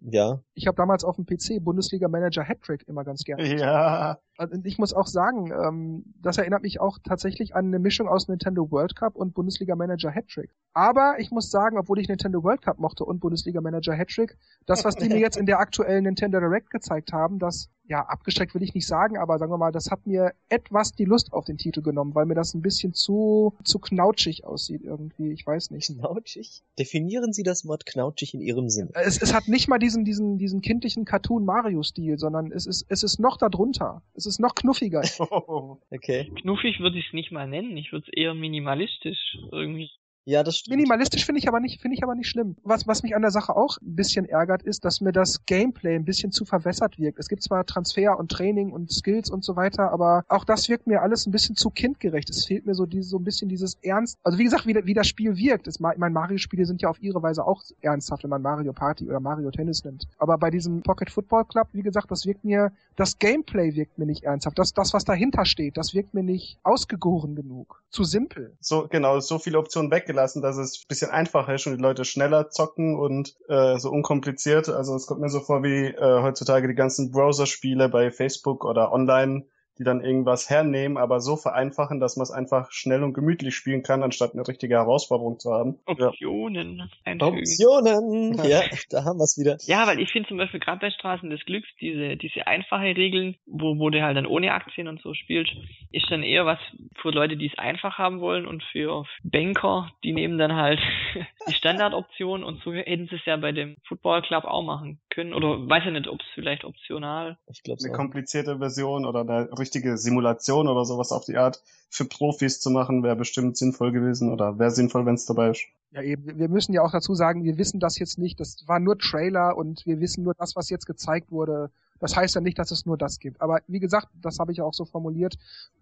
[0.00, 0.40] ja.
[0.54, 3.56] Ich habe damals auf dem PC Bundesliga Manager Hattrick immer ganz gerne.
[3.56, 4.18] Ja.
[4.36, 8.28] Also ich muss auch sagen, ähm, das erinnert mich auch tatsächlich an eine Mischung aus
[8.28, 10.50] Nintendo World Cup und Bundesliga Manager Hattrick.
[10.72, 14.36] Aber ich muss sagen, obwohl ich Nintendo World Cup mochte und Bundesliga Manager Hattrick,
[14.66, 18.54] das, was die mir jetzt in der aktuellen Nintendo Direct gezeigt haben, das, ja, abgestreckt
[18.54, 21.44] will ich nicht sagen, aber sagen wir mal, das hat mir etwas die Lust auf
[21.44, 25.32] den Titel genommen, weil mir das ein bisschen zu, zu knautschig aussieht irgendwie.
[25.32, 25.86] Ich weiß nicht.
[25.86, 26.62] Knautschig?
[26.78, 28.90] Definieren Sie das Wort knautschig in Ihrem Sinn.
[28.94, 33.18] Es, es hat nicht mal diesen, diesen, diesen kindlichen Cartoon-Mario-Stil, sondern es ist, es ist
[33.18, 34.02] noch darunter.
[34.14, 35.02] Es ist noch knuffiger.
[35.90, 36.32] okay.
[36.40, 37.76] Knuffig würde ich es nicht mal nennen.
[37.76, 39.90] Ich würde es eher minimalistisch irgendwie
[40.26, 40.76] Ja, das stimmt.
[40.76, 42.56] Minimalistisch finde ich aber nicht, finde ich aber nicht schlimm.
[42.62, 45.94] Was, was mich an der Sache auch ein bisschen ärgert, ist, dass mir das Gameplay
[45.94, 47.18] ein bisschen zu verwässert wirkt.
[47.18, 50.86] Es gibt zwar Transfer und Training und Skills und so weiter, aber auch das wirkt
[50.86, 52.30] mir alles ein bisschen zu kindgerecht.
[52.30, 54.18] Es fehlt mir so diese, so ein bisschen dieses Ernst.
[54.22, 55.66] Also wie gesagt, wie, wie das Spiel wirkt.
[55.66, 59.06] Es, ich meine, Mario-Spiele sind ja auf ihre Weise auch ernsthaft, wenn man Mario Party
[59.06, 60.06] oder Mario Tennis nimmt.
[60.18, 64.06] Aber bei diesem Pocket Football Club, wie gesagt, das wirkt mir, das Gameplay wirkt mir
[64.06, 64.58] nicht ernsthaft.
[64.58, 67.82] Das, das, was dahinter steht, das wirkt mir nicht ausgegoren genug.
[67.90, 68.56] Zu simpel.
[68.60, 72.04] So, genau, so viele Optionen weggelassen, dass es ein bisschen einfacher ist und die Leute
[72.04, 74.68] schneller zocken und äh, so unkompliziert.
[74.68, 78.92] Also es kommt mir so vor wie äh, heutzutage die ganzen Browser-Spiele bei Facebook oder
[78.92, 79.46] online
[79.78, 83.82] die dann irgendwas hernehmen, aber so vereinfachen, dass man es einfach schnell und gemütlich spielen
[83.82, 85.78] kann, anstatt eine richtige Herausforderung zu haben.
[85.86, 87.38] Optionen einfügen.
[87.38, 88.34] Optionen!
[88.44, 89.56] Ja, da haben wir es wieder.
[89.66, 93.36] Ja, weil ich finde zum Beispiel gerade bei Straßen des Glücks diese, diese einfache Regeln,
[93.46, 95.50] wo, wo der halt dann ohne Aktien und so spielt,
[95.90, 96.58] ist dann eher was
[97.00, 100.80] für Leute, die es einfach haben wollen und für Banker, die nehmen dann halt
[101.48, 105.34] die Standardoption und so hätten sie es ja bei dem Football Club auch machen können.
[105.34, 107.38] Oder weiß ja nicht, ob es vielleicht optional.
[107.50, 112.04] Ich glaube Eine komplizierte Version oder eine richtige Simulation oder sowas auf die Art für
[112.04, 115.64] Profis zu machen, wäre bestimmt sinnvoll gewesen oder wäre sinnvoll, wenn es dabei ist.
[115.92, 116.38] Ja, eben.
[116.38, 118.40] Wir müssen ja auch dazu sagen, wir wissen das jetzt nicht.
[118.40, 121.70] Das war nur Trailer und wir wissen nur das, was jetzt gezeigt wurde.
[122.00, 123.40] Das heißt ja nicht, dass es nur das gibt.
[123.40, 125.36] Aber wie gesagt, das habe ich auch so formuliert.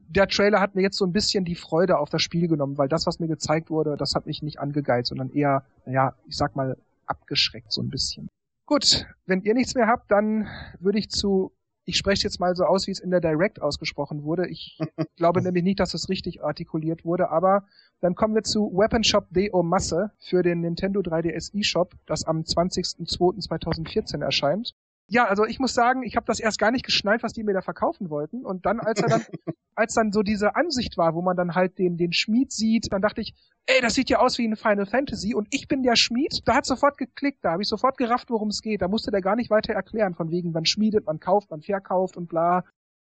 [0.09, 2.89] Der Trailer hat mir jetzt so ein bisschen die Freude auf das Spiel genommen, weil
[2.89, 6.55] das, was mir gezeigt wurde, das hat mich nicht angegeizt, sondern eher, naja, ich sag
[6.55, 6.77] mal,
[7.07, 8.29] abgeschreckt so ein bisschen.
[8.73, 10.49] Gut, wenn ihr nichts mehr habt, dann
[10.81, 11.53] würde ich zu
[11.85, 14.49] ich spreche jetzt mal so aus, wie es in der Direct ausgesprochen wurde.
[14.49, 14.79] Ich
[15.17, 17.67] glaube nämlich nicht, dass es richtig artikuliert wurde, aber
[18.01, 22.41] dann kommen wir zu Weapon Shop Deo Masse für den Nintendo 3DS eShop, das am
[22.41, 24.75] 20.02.2014 erscheint.
[25.09, 27.53] Ja, also ich muss sagen, ich habe das erst gar nicht geschnallt, was die mir
[27.53, 28.45] da verkaufen wollten.
[28.45, 29.23] Und dann, als er dann,
[29.75, 33.03] als dann so diese Ansicht war, wo man dann halt den, den Schmied sieht, dann
[33.03, 33.35] dachte ich,
[33.67, 36.43] ey, das sieht ja aus wie ein Final Fantasy und ich bin der Schmied.
[36.47, 38.83] Da hat sofort geklickt, da habe ich sofort gerafft, worum es geht.
[38.83, 42.17] Da musste der gar nicht weiter erklären, von wegen, man schmiedet, man kauft, man verkauft
[42.17, 42.65] und bla.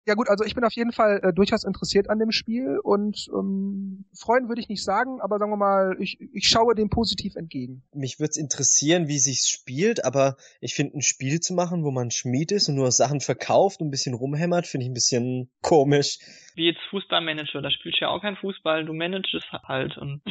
[0.06, 3.28] Ja gut, also ich bin auf jeden Fall äh, durchaus interessiert an dem Spiel und
[3.32, 7.36] ähm, freuen würde ich nicht sagen, aber sagen wir mal, ich, ich schaue dem positiv
[7.36, 7.82] entgegen.
[7.94, 11.90] Mich würde es interessieren, wie sich's spielt, aber ich finde ein Spiel zu machen, wo
[11.90, 15.50] man Schmied ist und nur Sachen verkauft und ein bisschen rumhämmert, finde ich ein bisschen
[15.62, 16.18] komisch.
[16.54, 20.22] Wie jetzt Fußballmanager, da spielst du ja auch kein Fußball, du managst es halt und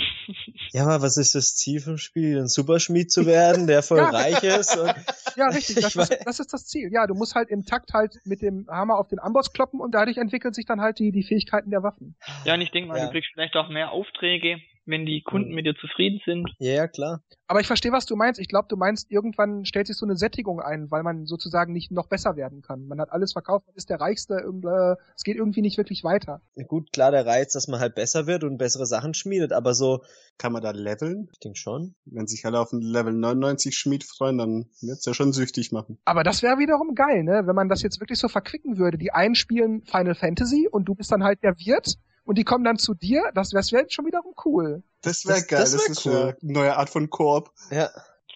[0.71, 2.39] Ja, aber was ist das Ziel vom Spiel?
[2.39, 4.09] Ein Superschmied zu werden, der voll Ja.
[4.09, 4.75] reich ist?
[4.77, 4.93] Und
[5.35, 6.91] Ja, richtig, das ist, das ist das Ziel.
[6.93, 9.93] Ja, du musst halt im Takt halt mit dem Hammer auf den Amboss kloppen und
[9.95, 12.15] dadurch entwickeln sich dann halt die, die Fähigkeiten der Waffen.
[12.45, 13.05] ja, und ich denke mal, Ja.
[13.07, 15.55] du kriegst vielleicht auch mehr Aufträge, wenn die Kunden Mhm.
[15.55, 16.49] mit dir zufrieden sind.
[16.59, 17.21] ja, ja, klar.
[17.47, 18.39] Aber ich verstehe, was du meinst.
[18.39, 21.91] Ich glaube, du meinst, irgendwann stellt sich so eine Sättigung ein, weil man sozusagen nicht
[21.91, 22.87] noch besser werden kann.
[22.87, 26.41] Man hat alles verkauft, man ist der Reichste, äh, es geht irgendwie nicht wirklich weiter.
[26.67, 30.01] Gut, klar, der Reiz, dass man halt besser wird und bessere Sachen schmiedet, aber so,
[30.39, 31.29] Kann man da leveln?
[31.31, 31.93] ich denke schon.
[32.05, 35.99] Wenn sich alle auf ein Level 99 Schmied freuen, dann wird's ja schon süchtig machen.
[36.05, 37.43] Aber das wäre wiederum geil, ne?
[37.45, 38.97] Wenn man das jetzt wirklich so verquicken würde.
[38.97, 42.63] Die einen spielen Final Fantasy und du bist dann halt der Wirt und die kommen
[42.63, 43.31] dann zu dir.
[43.33, 44.83] Das wäre wär schon wiederum cool.
[45.01, 46.37] Das wäre geil, das das, wär ist cool.
[46.41, 47.51] eine neue Art von Koop.
[47.71, 47.89] Ja.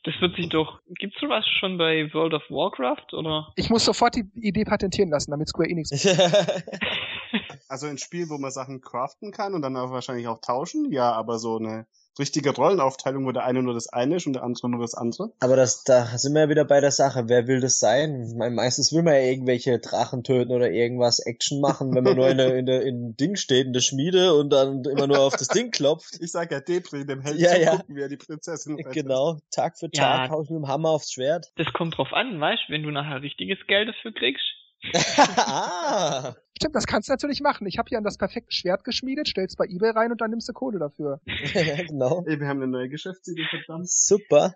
[0.04, 0.80] Das wird sich doch.
[1.00, 3.52] Gibt's sowas schon bei World of Warcraft oder?
[3.56, 5.90] Ich muss sofort die Idee patentieren lassen, damit Square Enix.
[7.70, 11.12] Also ein Spiel, wo man Sachen craften kann und dann auch wahrscheinlich auch tauschen, ja,
[11.12, 11.86] aber so eine
[12.20, 15.32] richtige Rollenaufteilung, wo der eine nur das eine ist und der andere nur das andere.
[15.40, 17.26] aber das, da sind wir ja wieder bei der Sache.
[17.28, 18.26] Wer will das sein?
[18.28, 22.16] Ich meine, meistens will man ja irgendwelche Drachen töten oder irgendwas Action machen, wenn man
[22.16, 25.20] nur in der, in der, in Ding steht, in der Schmiede und dann immer nur
[25.20, 26.18] auf das Ding klopft.
[26.22, 27.76] Ich sag ja Depri, dem Held Ja, zu ja.
[27.78, 28.94] gucken, wie er die Prinzessin rettet.
[28.94, 30.18] Genau, Tag für Ja.
[30.18, 31.52] Tag hau ich mit dem Hammer aufs Schwert.
[31.56, 34.44] Das kommt drauf an, weißt wenn du nachher richtiges Geld dafür kriegst.
[34.94, 37.68] Ah, Stimmt, das kannst du natürlich machen.
[37.68, 40.50] Ich habe hier an das perfekte Schwert geschmiedet, stell's bei eBay rein und dann nimmst
[40.50, 41.22] du Kohle dafür.
[41.26, 42.24] ja, genau.
[42.26, 43.90] Ey, wir haben eine neue Geschäftsidee, verdammt.
[43.90, 44.56] Super.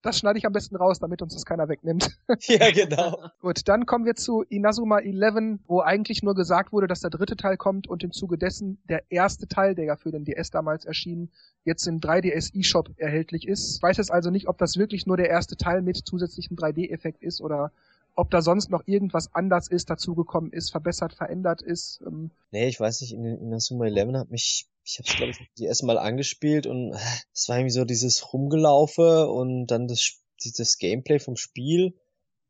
[0.00, 2.18] Das schneide ich am besten raus, damit uns das keiner wegnimmt.
[2.48, 3.22] Ja, genau.
[3.40, 7.36] Gut, dann kommen wir zu Inazuma 11, wo eigentlich nur gesagt wurde, dass der dritte
[7.36, 10.84] Teil kommt und im Zuge dessen der erste Teil, der ja für den DS damals
[10.86, 11.30] erschien,
[11.64, 13.76] jetzt im 3DS eShop erhältlich ist.
[13.76, 17.22] Ich weiß jetzt also nicht, ob das wirklich nur der erste Teil mit zusätzlichem 3D-Effekt
[17.22, 17.70] ist oder
[18.14, 22.02] ob da sonst noch irgendwas anders ist, dazugekommen ist, verbessert, verändert ist.
[22.06, 25.30] Ähm, Nee, ich weiß nicht, in, in der Summer 11 hat mich, ich hab's glaube
[25.30, 26.98] ich die erste Mal angespielt und äh,
[27.32, 31.94] es war irgendwie so dieses Rumgelaufe und dann das, dieses Gameplay vom Spiel.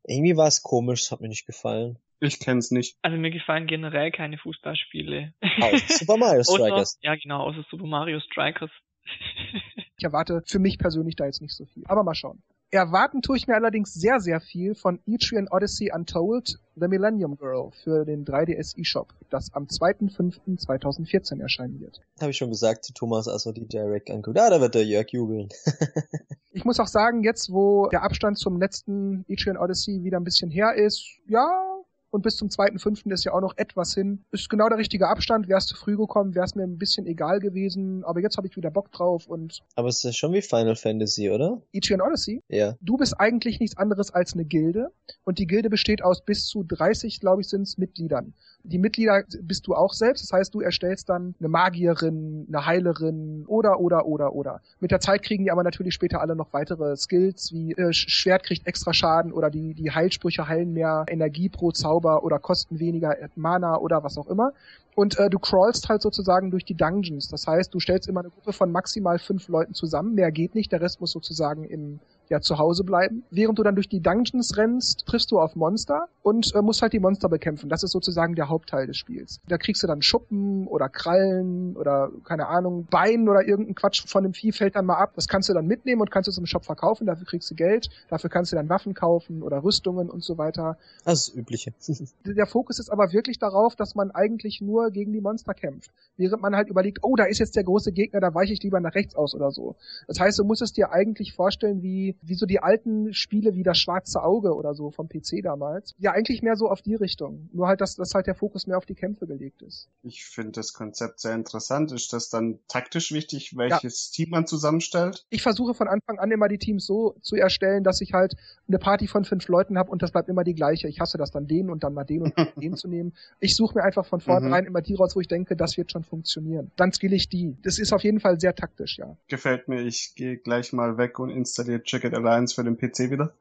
[0.05, 1.97] Irgendwie war es komisch, es hat mir nicht gefallen.
[2.19, 2.97] Ich kenn's nicht.
[3.01, 5.33] Also mir gefallen generell keine Fußballspiele.
[5.61, 6.97] Außer Super Mario Außer, Strikers.
[7.01, 8.71] ja genau, außer Super Mario Strikers.
[9.97, 11.83] ich erwarte für mich persönlich da jetzt nicht so viel.
[11.85, 12.41] Aber mal schauen.
[12.73, 17.69] Erwarten tue ich mir allerdings sehr, sehr viel von Etrian Odyssey Untold The Millennium Girl
[17.83, 22.01] für den 3DS eShop, das am 2.5.2014 erscheinen wird.
[22.19, 24.39] Habe ich schon gesagt Thomas, als er die Direct anguckt.
[24.39, 25.49] Ah, da wird der Jörg jubeln.
[26.51, 30.49] ich muss auch sagen, jetzt wo der Abstand zum letzten Etrian Odyssey wieder ein bisschen
[30.49, 31.72] her ist, ja,
[32.13, 34.23] und bis zum zweiten fünften ist ja auch noch etwas hin.
[34.31, 35.47] Ist genau der richtige Abstand.
[35.47, 38.03] Wär's zu früh gekommen, wär's mir ein bisschen egal gewesen.
[38.03, 39.63] Aber jetzt habe ich wieder Bock drauf und.
[39.75, 41.59] Aber es ist ja schon wie Final Fantasy, oder?
[41.71, 42.43] Etrian Odyssey?
[42.49, 42.75] Ja.
[42.81, 44.91] Du bist eigentlich nichts anderes als eine Gilde
[45.23, 48.35] und die Gilde besteht aus bis zu 30, glaube ich, sind's Mitgliedern.
[48.65, 53.43] Die Mitglieder bist du auch selbst, das heißt, du erstellst dann eine Magierin, eine Heilerin
[53.47, 54.61] oder oder oder oder.
[54.79, 58.43] Mit der Zeit kriegen die aber natürlich später alle noch weitere Skills, wie äh, Schwert
[58.43, 63.17] kriegt extra Schaden oder die die Heilsprüche heilen mehr Energie pro Zauber oder kosten weniger
[63.35, 64.53] Mana oder was auch immer.
[64.95, 67.27] Und äh, du crawlst halt sozusagen durch die Dungeons.
[67.27, 70.13] Das heißt, du stellst immer eine Gruppe von maximal fünf Leuten zusammen.
[70.15, 70.71] Mehr geht nicht.
[70.71, 71.99] Der Rest muss sozusagen im
[72.29, 73.23] ja zu Hause bleiben.
[73.31, 76.93] Während du dann durch die Dungeons rennst, triffst du auf Monster und äh, musst halt
[76.93, 77.69] die Monster bekämpfen.
[77.69, 79.39] Das ist sozusagen der Hauptteil des Spiels.
[79.47, 84.23] Da kriegst du dann Schuppen oder Krallen oder keine Ahnung, Bein oder irgendein Quatsch von
[84.23, 85.13] dem Vieh fällt dann mal ab.
[85.15, 87.07] Das kannst du dann mitnehmen und kannst es im Shop verkaufen.
[87.07, 87.89] Dafür kriegst du Geld.
[88.09, 90.77] Dafür kannst du dann Waffen kaufen oder Rüstungen und so weiter.
[91.05, 91.73] Das ist Übliche.
[92.25, 95.91] der Fokus ist aber wirklich darauf, dass man eigentlich nur gegen die Monster kämpft.
[96.17, 98.79] Während man halt überlegt, oh, da ist jetzt der große Gegner, da weiche ich lieber
[98.79, 99.75] nach rechts aus oder so.
[100.07, 103.63] Das heißt, du musst es dir eigentlich vorstellen wie wie so die alten Spiele wie
[103.63, 105.93] das Schwarze Auge oder so vom PC damals.
[105.97, 107.49] Ja, eigentlich mehr so auf die Richtung.
[107.53, 109.89] Nur halt, dass, dass halt der Fokus mehr auf die Kämpfe gelegt ist.
[110.03, 111.91] Ich finde das Konzept sehr interessant.
[111.91, 114.23] Ist das dann taktisch wichtig, welches ja.
[114.23, 115.25] Team man zusammenstellt?
[115.29, 118.35] Ich versuche von Anfang an immer die Teams so zu erstellen, dass ich halt
[118.67, 120.87] eine Party von fünf Leuten habe und das bleibt immer die gleiche.
[120.87, 123.13] Ich hasse das dann den und dann mal den und den zu nehmen.
[123.39, 124.69] Ich suche mir einfach von vornherein mhm.
[124.69, 126.71] immer die raus, wo ich denke, das wird schon funktionieren.
[126.75, 127.57] Dann skill ich die.
[127.63, 129.17] Das ist auf jeden Fall sehr taktisch, ja.
[129.27, 129.81] Gefällt mir.
[129.81, 133.33] Ich gehe gleich mal weg und installiere Chicken Alliance für den PC wieder.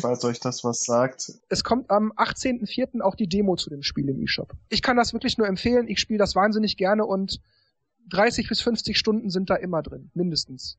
[0.00, 1.32] Falls euch das was sagt.
[1.48, 3.00] Es kommt am 18.04.
[3.00, 4.52] auch die Demo zu dem Spiel im eShop.
[4.68, 5.88] Ich kann das wirklich nur empfehlen.
[5.88, 7.40] Ich spiele das wahnsinnig gerne und
[8.10, 10.78] 30 bis 50 Stunden sind da immer drin, mindestens.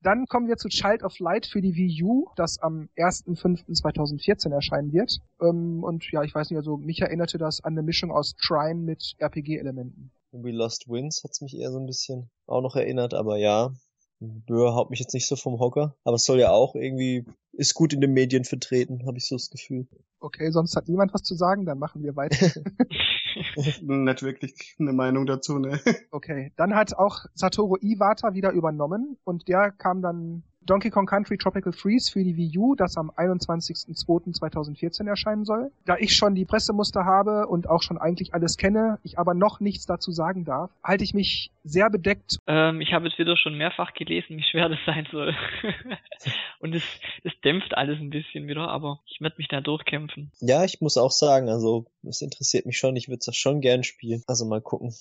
[0.00, 4.92] Dann kommen wir zu Child of Light für die Wii U, das am 1.5.2014 erscheinen
[4.92, 5.18] wird.
[5.40, 8.80] Ähm, und ja, ich weiß nicht, also mich erinnerte das an eine Mischung aus Trine
[8.80, 10.10] mit RPG-Elementen.
[10.32, 13.72] We Lost Wins hat's mich eher so ein bisschen auch noch erinnert, aber ja,
[14.20, 17.74] Böhr haut mich jetzt nicht so vom Hocker, aber es soll ja auch irgendwie, ist
[17.74, 19.86] gut in den Medien vertreten, habe ich so das Gefühl.
[20.20, 22.46] Okay, sonst hat niemand was zu sagen, dann machen wir weiter.
[23.82, 25.80] Nicht wirklich eine Meinung dazu, ne?
[26.10, 31.38] Okay, dann hat auch Satoru Iwata wieder übernommen und der kam dann Donkey Kong Country
[31.38, 35.70] Tropical Freeze für die Wii U, das am 21.02.2014 erscheinen soll.
[35.84, 39.60] Da ich schon die Pressemuster habe und auch schon eigentlich alles kenne, ich aber noch
[39.60, 42.38] nichts dazu sagen darf, halte ich mich sehr bedeckt.
[42.46, 45.34] Ähm, ich habe es wieder schon mehrfach gelesen, wie schwer das sein soll.
[46.60, 46.84] und es,
[47.22, 50.30] es dämpft alles ein bisschen wieder, aber ich werde mich da durchkämpfen.
[50.40, 53.84] Ja, ich muss auch sagen, also es interessiert mich schon, ich würde es schon gern
[53.84, 54.22] spielen.
[54.26, 54.94] Also mal gucken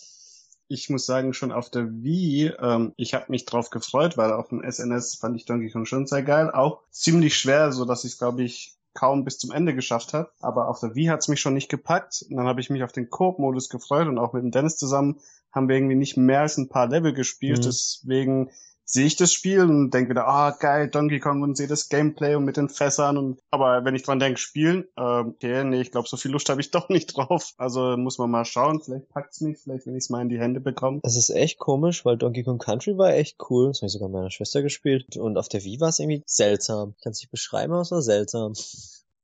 [0.67, 4.49] ich muss sagen, schon auf der Wii, ähm, ich habe mich drauf gefreut, weil auf
[4.49, 6.51] dem SNS fand ich Donkey Kong schon sehr geil.
[6.51, 10.31] Auch ziemlich schwer, so dass ich glaube ich kaum bis zum Ende geschafft habe.
[10.39, 12.25] Aber auf der Wii hat's mich schon nicht gepackt.
[12.29, 15.19] Und dann habe ich mich auf den Coop-Modus gefreut und auch mit dem Dennis zusammen
[15.51, 17.59] haben wir irgendwie nicht mehr als ein paar Level gespielt.
[17.59, 17.63] Mhm.
[17.63, 18.51] Deswegen
[18.85, 22.35] sehe ich das Spiel und denke wieder, ah geil, Donkey Kong und sehe das Gameplay
[22.35, 25.91] und mit den Fässern und aber wenn ich dran denke, spielen, äh, okay, nee, ich
[25.91, 27.53] glaube, so viel Lust habe ich doch nicht drauf.
[27.57, 30.39] Also muss man mal schauen, vielleicht packt's mich, vielleicht wenn ich es mal in die
[30.39, 30.99] Hände bekomme.
[31.03, 33.69] Es ist echt komisch, weil Donkey Kong Country war echt cool.
[33.69, 35.17] Das habe ich sogar meiner Schwester gespielt.
[35.17, 36.93] Und auf der Wii war es irgendwie seltsam.
[36.97, 38.53] Ich kann es nicht beschreiben, aber es war seltsam.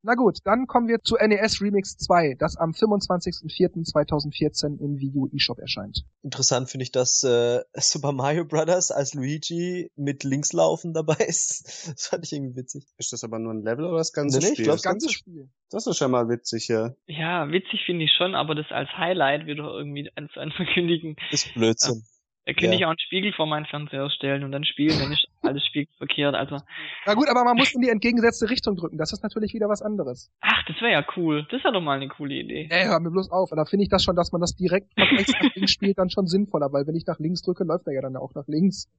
[0.01, 5.27] Na gut, dann kommen wir zu NES Remix 2, das am 25.04.2014 im Wii U
[5.35, 6.05] eShop erscheint.
[6.23, 11.89] Interessant finde ich, dass äh, Super Mario Brothers als Luigi mit Linkslaufen dabei ist.
[11.99, 12.87] Das fand ich irgendwie witzig.
[12.97, 14.59] Ist das aber nur ein Level oder das ganze nee, Spiel?
[14.59, 15.49] Ich glaube, das ganze Spiel.
[15.69, 16.93] Das ist schon mal witzig, ja.
[17.07, 21.17] Ja, witzig finde ich schon, aber das als Highlight wieder irgendwie anzukündigen.
[21.31, 22.05] Ist Blödsinn.
[22.49, 22.79] Da könnte ja.
[22.79, 26.33] ich auch einen Spiegel vor meinen Fernseher stellen und dann spielen, wenn ich alles spiegelverkehrt,
[26.33, 26.57] also.
[27.05, 28.97] Na gut, aber man muss in die entgegengesetzte Richtung drücken.
[28.97, 30.31] Das ist natürlich wieder was anderes.
[30.41, 31.45] Ach, das wäre ja cool.
[31.51, 32.67] Das wäre doch mal eine coole Idee.
[32.71, 33.51] Ey, hör mir bloß auf.
[33.51, 36.09] Da finde ich das schon, dass man das direkt nach rechts nach links spielt, dann
[36.09, 38.89] schon sinnvoller, weil wenn ich nach links drücke, läuft er ja dann auch nach links.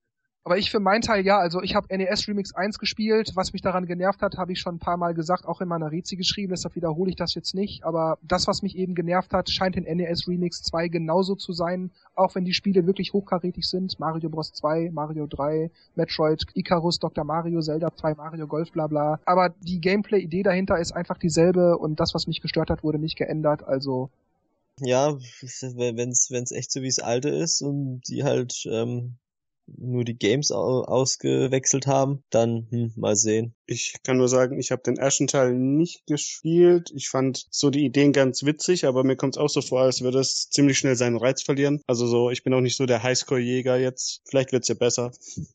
[0.42, 3.32] Aber ich für meinen Teil ja, also ich habe NES Remix 1 gespielt.
[3.34, 5.92] Was mich daran genervt hat, habe ich schon ein paar Mal gesagt, auch in meiner
[5.92, 7.84] Rezi geschrieben, deshalb wiederhole ich das jetzt nicht.
[7.84, 11.90] Aber das, was mich eben genervt hat, scheint in NES Remix 2 genauso zu sein,
[12.14, 14.00] auch wenn die Spiele wirklich hochkarätig sind.
[14.00, 17.24] Mario Bros 2, Mario 3, Metroid, Icarus, Dr.
[17.24, 19.20] Mario, Zelda 2, Mario Golf, bla bla.
[19.26, 23.16] Aber die Gameplay-Idee dahinter ist einfach dieselbe und das, was mich gestört hat, wurde nicht
[23.16, 23.62] geändert.
[23.62, 24.08] Also
[24.78, 29.18] ja, wenn's wenn's echt so wie es alte ist und die halt ähm,
[29.76, 33.54] nur die Games ausgewechselt haben, dann hm, mal sehen.
[33.66, 36.90] Ich kann nur sagen, ich habe den ersten Teil nicht gespielt.
[36.94, 40.02] Ich fand so die Ideen ganz witzig, aber mir kommt es auch so vor, als
[40.02, 41.80] würde es ziemlich schnell seinen Reiz verlieren.
[41.86, 44.22] Also so, ich bin auch nicht so der Highscore-Jäger jetzt.
[44.28, 45.12] Vielleicht wird's ja besser.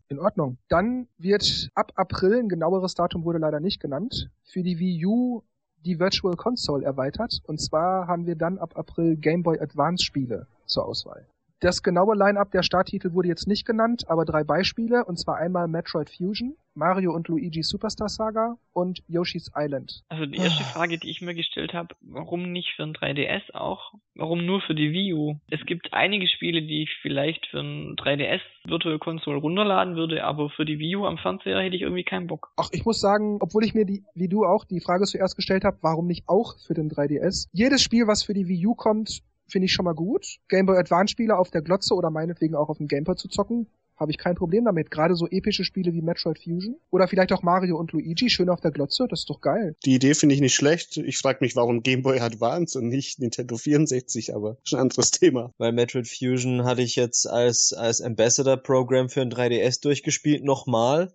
[0.07, 0.57] In Ordnung.
[0.69, 5.43] Dann wird ab April, ein genaueres Datum wurde leider nicht genannt, für die Wii U
[5.85, 7.41] die Virtual Console erweitert.
[7.43, 11.27] Und zwar haben wir dann ab April Game Boy Advance Spiele zur Auswahl.
[11.61, 15.69] Das genaue Line-up der Starttitel wurde jetzt nicht genannt, aber drei Beispiele, und zwar einmal
[15.69, 20.03] Metroid Fusion, Mario und Luigi Superstar Saga und Yoshi's Island.
[20.09, 20.67] Also die erste ah.
[20.67, 23.93] Frage, die ich mir gestellt habe, warum nicht für ein 3DS auch?
[24.15, 25.39] Warum nur für die Wii U?
[25.49, 30.49] Es gibt einige Spiele, die ich vielleicht für ein 3DS Virtual Console runterladen würde, aber
[30.49, 32.51] für die Wii U am Fernseher hätte ich irgendwie keinen Bock.
[32.57, 35.63] Ach, ich muss sagen, obwohl ich mir die, wie du auch, die Frage zuerst gestellt
[35.63, 37.47] habe, warum nicht auch für den 3DS?
[37.53, 40.37] Jedes Spiel, was für die Wii U kommt, finde ich schon mal gut.
[40.49, 43.67] Game Boy Advance Spiele auf der Glotze oder meinetwegen auch auf dem Gamepad zu zocken,
[43.97, 44.91] habe ich kein Problem damit.
[44.91, 48.59] Gerade so epische Spiele wie Metroid Fusion oder vielleicht auch Mario und Luigi schön auf
[48.59, 49.75] der Glotze, das ist doch geil.
[49.85, 50.97] Die Idee finde ich nicht schlecht.
[50.97, 55.11] Ich frage mich, warum Game Boy Advance und nicht Nintendo 64, aber schon ein anderes
[55.11, 55.53] Thema.
[55.57, 61.13] Weil Metroid Fusion hatte ich jetzt als als Ambassador Program für ein 3DS durchgespielt nochmal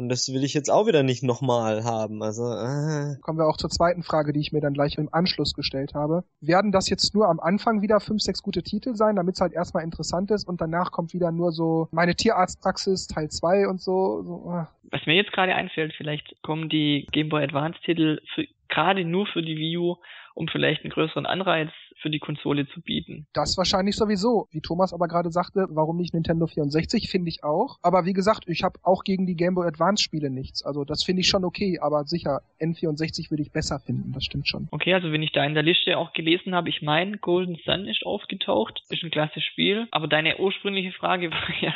[0.00, 2.22] und das will ich jetzt auch wieder nicht nochmal haben.
[2.22, 3.16] Also äh.
[3.20, 6.24] kommen wir auch zur zweiten Frage, die ich mir dann gleich im Anschluss gestellt habe.
[6.40, 9.52] Werden das jetzt nur am Anfang wieder fünf, sechs gute Titel sein, damit es halt
[9.52, 14.22] erstmal interessant ist und danach kommt wieder nur so meine Tierarztpraxis Teil 2 und so.
[14.22, 14.64] so äh.
[14.90, 18.20] Was mir jetzt gerade einfällt, vielleicht kommen die Game Boy Advance Titel
[18.68, 19.96] gerade nur für die Wii U
[20.34, 21.70] um vielleicht einen größeren Anreiz
[22.00, 23.26] für die Konsole zu bieten.
[23.32, 24.48] Das wahrscheinlich sowieso.
[24.50, 27.78] Wie Thomas aber gerade sagte, warum nicht Nintendo 64, finde ich auch.
[27.82, 30.64] Aber wie gesagt, ich habe auch gegen die Game Boy Advance Spiele nichts.
[30.64, 34.48] Also das finde ich schon okay, aber sicher, N64 würde ich besser finden, das stimmt
[34.48, 34.68] schon.
[34.70, 37.86] Okay, also wenn ich da in der Liste auch gelesen habe, ich meine, Golden Sun
[37.86, 41.74] ist aufgetaucht, ist ein klasse Spiel, aber deine ursprüngliche Frage war ja,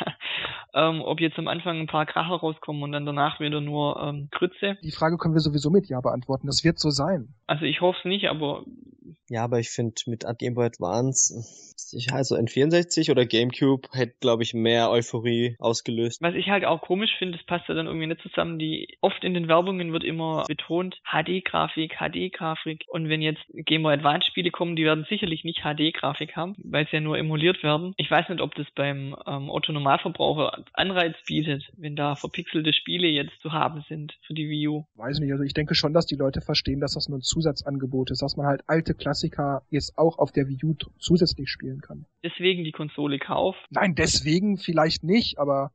[0.73, 4.29] ähm, ob jetzt am Anfang ein paar Kracher rauskommen und dann danach wieder nur ähm,
[4.31, 4.77] Grütze.
[4.83, 7.33] Die Frage können wir sowieso mit Ja beantworten, das wird so sein.
[7.47, 8.63] Also ich hoffe es nicht, aber
[9.29, 11.33] ja, aber ich finde mit Game Boy Advance,
[12.11, 16.21] also N64 oder GameCube hätte, glaube ich, mehr Euphorie ausgelöst.
[16.21, 18.59] Was ich halt auch komisch finde, das passt ja dann irgendwie nicht zusammen.
[18.59, 22.85] Die oft in den Werbungen wird immer betont HD-Grafik, HD-Grafik.
[22.87, 26.85] Und wenn jetzt Game Boy Advance Spiele kommen, die werden sicherlich nicht HD-Grafik haben, weil
[26.87, 27.93] sie ja nur emuliert werden.
[27.97, 33.07] Ich weiß nicht, ob das beim ähm, Otto Normalverbraucher Anreiz bietet, wenn da verpixelte Spiele
[33.07, 34.85] jetzt zu haben sind für die Wii U.
[34.95, 38.11] Weiß nicht, also ich denke schon, dass die Leute verstehen, dass das nur ein Zusatzangebot
[38.11, 42.05] ist, dass man halt alte Klassiker jetzt auch auf der Wii U zusätzlich spielen kann.
[42.23, 43.59] Deswegen die Konsole kauft?
[43.71, 45.71] Nein, deswegen vielleicht nicht, aber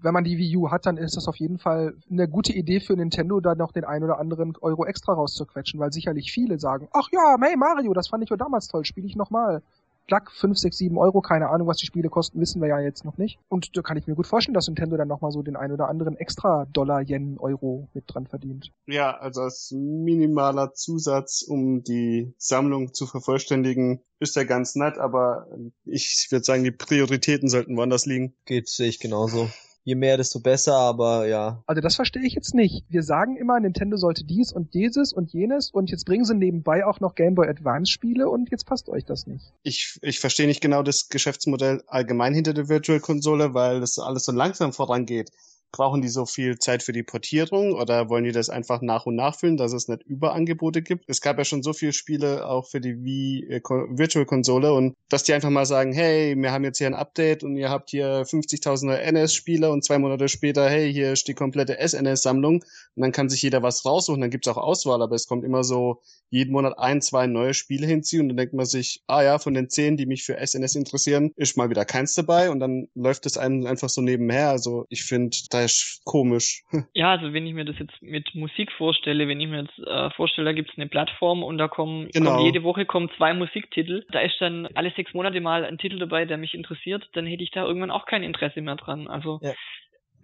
[0.00, 2.78] wenn man die Wii U hat, dann ist das auf jeden Fall eine gute Idee
[2.78, 6.88] für Nintendo, da noch den ein oder anderen Euro extra rauszuquetschen, weil sicherlich viele sagen,
[6.92, 9.62] ach ja, hey Mario, das fand ich ja damals toll, spiele ich nochmal.
[10.06, 13.04] Klack, 5, 6, 7 Euro, keine Ahnung, was die Spiele kosten, wissen wir ja jetzt
[13.04, 13.38] noch nicht.
[13.48, 15.88] Und da kann ich mir gut vorstellen, dass Nintendo dann nochmal so den ein oder
[15.88, 18.72] anderen extra Dollar, Yen, Euro mit dran verdient.
[18.86, 25.48] Ja, also als minimaler Zusatz, um die Sammlung zu vervollständigen, ist ja ganz nett, aber
[25.84, 28.34] ich würde sagen, die Prioritäten sollten woanders liegen.
[28.44, 29.50] Geht, sehe ich genauso
[29.86, 31.62] je mehr, desto besser, aber ja.
[31.66, 32.84] Also das verstehe ich jetzt nicht.
[32.88, 36.84] Wir sagen immer, Nintendo sollte dies und dieses und jenes und jetzt bringen sie nebenbei
[36.84, 39.52] auch noch Game Boy Advance Spiele und jetzt passt euch das nicht.
[39.62, 44.24] Ich, ich verstehe nicht genau das Geschäftsmodell allgemein hinter der Virtual Konsole, weil das alles
[44.24, 45.30] so langsam vorangeht.
[45.72, 49.16] Brauchen die so viel Zeit für die Portierung oder wollen die das einfach nach und
[49.16, 51.04] nach füllen, dass es nicht Überangebote gibt?
[51.08, 54.94] Es gab ja schon so viele Spiele auch für die Wii äh, Virtual Konsole und
[55.08, 57.90] dass die einfach mal sagen, hey, wir haben jetzt hier ein Update und ihr habt
[57.90, 62.62] hier 50.000 NS-Spieler und zwei Monate später, hey, hier ist die komplette SNS-Sammlung
[62.94, 65.64] und dann kann sich jeder was raussuchen, dann gibt's auch Auswahl, aber es kommt immer
[65.64, 66.00] so
[66.30, 69.54] jeden Monat ein, zwei neue Spiele hinziehen und dann denkt man sich, ah ja, von
[69.54, 73.26] den zehn, die mich für SNS interessieren, ist mal wieder keins dabei und dann läuft
[73.26, 74.50] es einem einfach so nebenher.
[74.50, 76.62] Also ich finde, da ist komisch.
[76.94, 80.10] Ja, also wenn ich mir das jetzt mit Musik vorstelle, wenn ich mir jetzt äh,
[80.10, 82.36] vorstelle, da gibt es eine Plattform und da kommen, genau.
[82.36, 85.98] kommen jede Woche kommen zwei Musiktitel, da ist dann alle sechs Monate mal ein Titel
[85.98, 89.08] dabei, der mich interessiert, dann hätte ich da irgendwann auch kein Interesse mehr dran.
[89.08, 89.52] Also ja.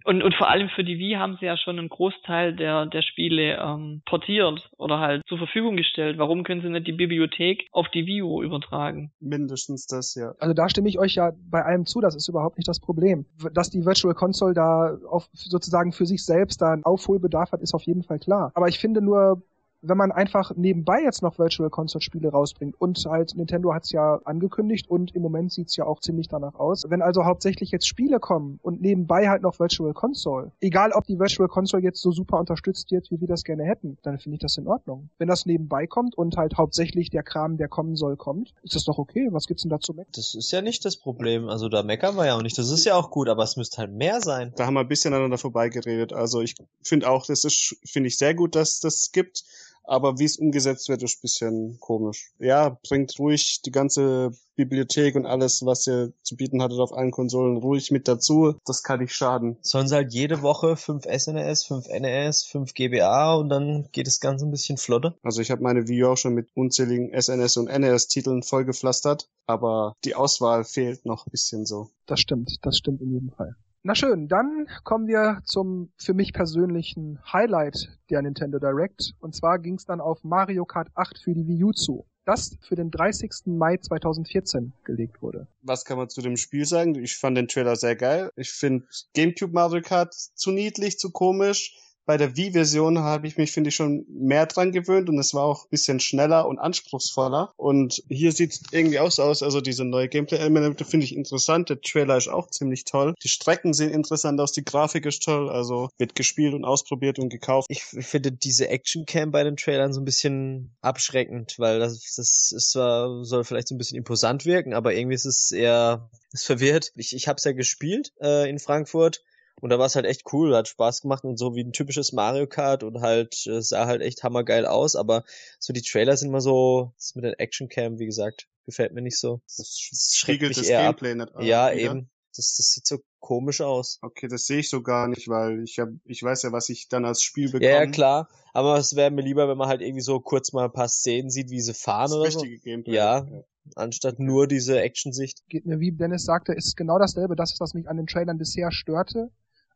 [0.03, 3.01] Und, und vor allem für die Wii haben sie ja schon einen Großteil der, der
[3.01, 6.17] Spiele ähm, portiert oder halt zur Verfügung gestellt.
[6.17, 9.11] Warum können sie nicht die Bibliothek auf die Wii U übertragen?
[9.19, 10.33] Mindestens das, ja.
[10.39, 13.25] Also da stimme ich euch ja bei allem zu, das ist überhaupt nicht das Problem.
[13.53, 17.73] Dass die Virtual Console da auf, sozusagen für sich selbst da einen Aufholbedarf hat, ist
[17.73, 18.51] auf jeden Fall klar.
[18.55, 19.41] Aber ich finde nur,
[19.83, 24.19] wenn man einfach nebenbei jetzt noch Virtual Console Spiele rausbringt und halt Nintendo hat's ja
[24.23, 26.85] angekündigt und im Moment sieht's ja auch ziemlich danach aus.
[26.87, 31.19] Wenn also hauptsächlich jetzt Spiele kommen und nebenbei halt noch Virtual Console, egal ob die
[31.19, 34.41] Virtual Console jetzt so super unterstützt wird, wie wir das gerne hätten, dann finde ich
[34.41, 35.09] das in Ordnung.
[35.17, 38.85] Wenn das nebenbei kommt und halt hauptsächlich der Kram, der kommen soll, kommt, ist das
[38.85, 39.27] doch okay.
[39.31, 40.11] Was gibt's denn da zu meckern?
[40.15, 41.49] Das ist ja nicht das Problem.
[41.49, 42.57] Also da meckern wir ja auch nicht.
[42.57, 44.53] Das ist ja auch gut, aber es müsste halt mehr sein.
[44.55, 46.13] Da haben wir ein bisschen aneinander vorbeigeredet.
[46.13, 49.43] Also ich finde auch, das ist, finde ich sehr gut, dass das gibt.
[49.83, 52.31] Aber wie es umgesetzt wird, ist ein bisschen komisch.
[52.39, 57.11] Ja, bringt ruhig die ganze Bibliothek und alles, was ihr zu bieten hattet auf allen
[57.11, 58.55] Konsolen, ruhig mit dazu.
[58.65, 59.57] Das kann nicht schaden.
[59.61, 64.19] Sollen sie halt jede Woche 5 SNES, 5 NES, 5 GBA und dann geht das
[64.19, 65.17] Ganze ein bisschen flotter.
[65.23, 69.95] Also ich habe meine Wii U auch schon mit unzähligen SNS und NES-Titeln vollgepflastert, aber
[70.05, 71.89] die Auswahl fehlt noch ein bisschen so.
[72.05, 73.55] Das stimmt, das stimmt in jedem Fall.
[73.85, 79.13] Na schön, dann kommen wir zum für mich persönlichen Highlight der Nintendo Direct.
[79.19, 82.05] Und zwar ging es dann auf Mario Kart 8 für die Wii U zu.
[82.23, 83.29] Das für den 30.
[83.47, 85.47] Mai 2014 gelegt wurde.
[85.63, 86.95] Was kann man zu dem Spiel sagen?
[86.95, 88.31] Ich fand den Trailer sehr geil.
[88.37, 91.75] Ich finde GameCube Mario Kart zu niedlich, zu komisch
[92.05, 95.43] bei der Wii-Version habe ich mich, finde ich, schon mehr dran gewöhnt und es war
[95.43, 97.53] auch ein bisschen schneller und anspruchsvoller.
[97.57, 101.69] Und hier sieht es irgendwie auch so aus, also diese neue Gameplay-Elemente finde ich interessant.
[101.69, 103.13] Der Trailer ist auch ziemlich toll.
[103.23, 107.29] Die Strecken sehen interessant aus, die Grafik ist toll, also wird gespielt und ausprobiert und
[107.29, 107.67] gekauft.
[107.69, 112.71] Ich finde diese Action-Cam bei den Trailern so ein bisschen abschreckend, weil das, das ist
[112.71, 116.91] zwar, soll vielleicht so ein bisschen imposant wirken, aber irgendwie ist es eher, ist verwirrt.
[116.95, 119.21] Ich, ich habe es ja gespielt äh, in Frankfurt
[119.61, 122.11] und da war es halt echt cool, hat Spaß gemacht und so wie ein typisches
[122.11, 125.23] Mario Kart und halt äh, sah halt echt hammergeil aus, aber
[125.59, 129.01] so die Trailer sind immer so, das mit den Action Cam, wie gesagt, gefällt mir
[129.01, 129.41] nicht so.
[129.45, 131.17] Das, das schreckt das eher Gameplay ab.
[131.17, 131.45] nicht an.
[131.45, 131.81] Ja, wieder.
[131.81, 132.09] eben.
[132.35, 133.99] Das, das sieht so komisch aus.
[134.01, 136.87] Okay, das sehe ich so gar nicht, weil ich hab, ich weiß ja, was ich
[136.87, 137.69] dann als Spiel bekomme.
[137.69, 138.27] Ja, ja klar.
[138.53, 141.29] Aber es wäre mir lieber, wenn man halt irgendwie so kurz mal ein paar Szenen
[141.29, 142.63] sieht, wie sie fahren das oder richtige so.
[142.63, 142.95] Gameplay.
[142.95, 143.43] Ja, ja.
[143.75, 145.47] Anstatt nur diese Action-Sicht.
[145.47, 147.35] Geht mir, wie Dennis sagte, ist genau dasselbe.
[147.35, 149.31] Das ist, was mich an den Trailern bisher störte.